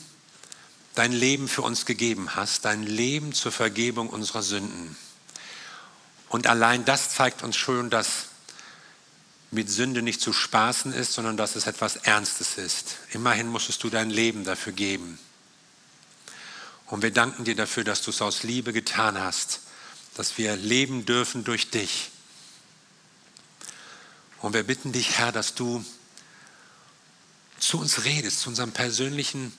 dein 0.96 1.14
Leben 1.14 1.48
für 1.48 1.62
uns 1.62 1.86
gegeben 1.86 2.36
hast, 2.36 2.66
dein 2.66 2.84
Leben 2.84 3.32
zur 3.32 3.54
Vergebung 3.54 4.10
unserer 4.10 4.44
Sünden. 4.44 4.98
Und 6.28 6.48
allein 6.48 6.84
das 6.84 7.12
zeigt 7.12 7.42
uns 7.42 7.56
schon, 7.56 7.90
dass 7.90 8.26
mit 9.50 9.70
Sünde 9.70 10.02
nicht 10.02 10.20
zu 10.20 10.34
spaßen 10.34 10.92
ist, 10.92 11.14
sondern 11.14 11.38
dass 11.38 11.56
es 11.56 11.68
etwas 11.68 11.96
Ernstes 11.96 12.58
ist. 12.58 12.98
Immerhin 13.12 13.48
musstest 13.48 13.82
du 13.82 13.90
dein 13.90 14.10
Leben 14.10 14.44
dafür 14.44 14.74
geben. 14.74 15.20
Und 16.88 17.02
wir 17.02 17.12
danken 17.12 17.46
dir 17.46 17.56
dafür, 17.56 17.86
dass 17.86 18.02
du 18.02 18.10
es 18.10 18.22
aus 18.22 18.44
Liebe 18.44 18.74
getan 18.74 19.18
hast, 19.18 19.62
dass 20.16 20.38
wir 20.38 20.58
leben 20.58 21.06
dürfen 21.06 21.46
durch 21.46 21.70
dich. 21.72 22.12
Und 24.42 24.54
wir 24.54 24.64
bitten 24.64 24.92
dich, 24.92 25.18
Herr, 25.18 25.32
dass 25.32 25.56
du 25.56 25.86
zu 27.68 27.80
uns 27.80 28.06
redest, 28.06 28.42
zu 28.42 28.50
unserem 28.50 28.72
persönlichen 28.72 29.54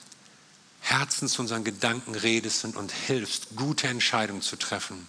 Herzen, 0.79 1.27
zu 1.27 1.41
unseren 1.41 1.63
Gedanken 1.63 2.15
redest 2.15 2.63
und, 2.65 2.75
und 2.75 2.91
hilfst, 2.91 3.55
gute 3.55 3.87
Entscheidungen 3.87 4.41
zu 4.41 4.55
treffen. 4.55 5.07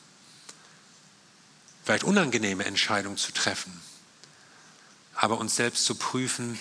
Vielleicht 1.84 2.04
unangenehme 2.04 2.64
Entscheidungen 2.64 3.16
zu 3.16 3.32
treffen, 3.32 3.72
aber 5.14 5.38
uns 5.38 5.56
selbst 5.56 5.84
zu 5.84 5.94
prüfen, 5.94 6.58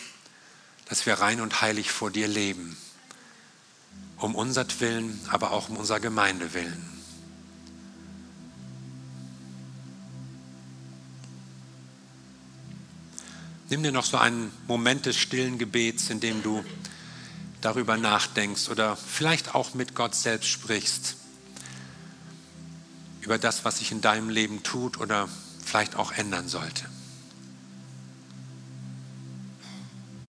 dass 0.86 1.06
wir 1.06 1.16
rein 1.16 1.42
und 1.42 1.62
heilig 1.62 1.92
vor 1.92 2.12
dir 2.12 2.28
leben. 2.28 2.78
um 4.18 4.36
unser 4.36 4.66
Willen, 4.80 5.20
aber 5.30 5.52
auch 5.52 5.70
um 5.70 5.78
unser 5.78 6.00
Gemeinde 6.00 6.54
willen. 6.54 6.97
Nimm 13.70 13.84
dir 13.84 13.92
noch 13.92 14.06
so 14.06 14.18
einen 14.18 14.52
Moment 14.68 15.06
des 15.06 15.18
stillen 15.18 15.58
Gebets, 15.58 16.10
in 16.10 16.22
dem 16.22 16.42
du 16.42 16.64
darüber 17.60 17.98
nachdenkst 17.98 18.70
oder 18.70 18.96
vielleicht 18.96 19.56
auch 19.56 19.74
mit 19.74 19.94
Gott 19.94 20.16
selbst 20.16 20.48
sprichst, 20.48 21.18
über 23.22 23.38
das, 23.38 23.66
was 23.66 23.80
sich 23.80 23.92
in 23.92 24.00
deinem 24.00 24.30
Leben 24.30 24.64
tut 24.64 25.00
oder 25.00 25.28
vielleicht 25.66 25.98
auch 25.98 26.14
ändern 26.14 26.48
sollte. 26.48 26.86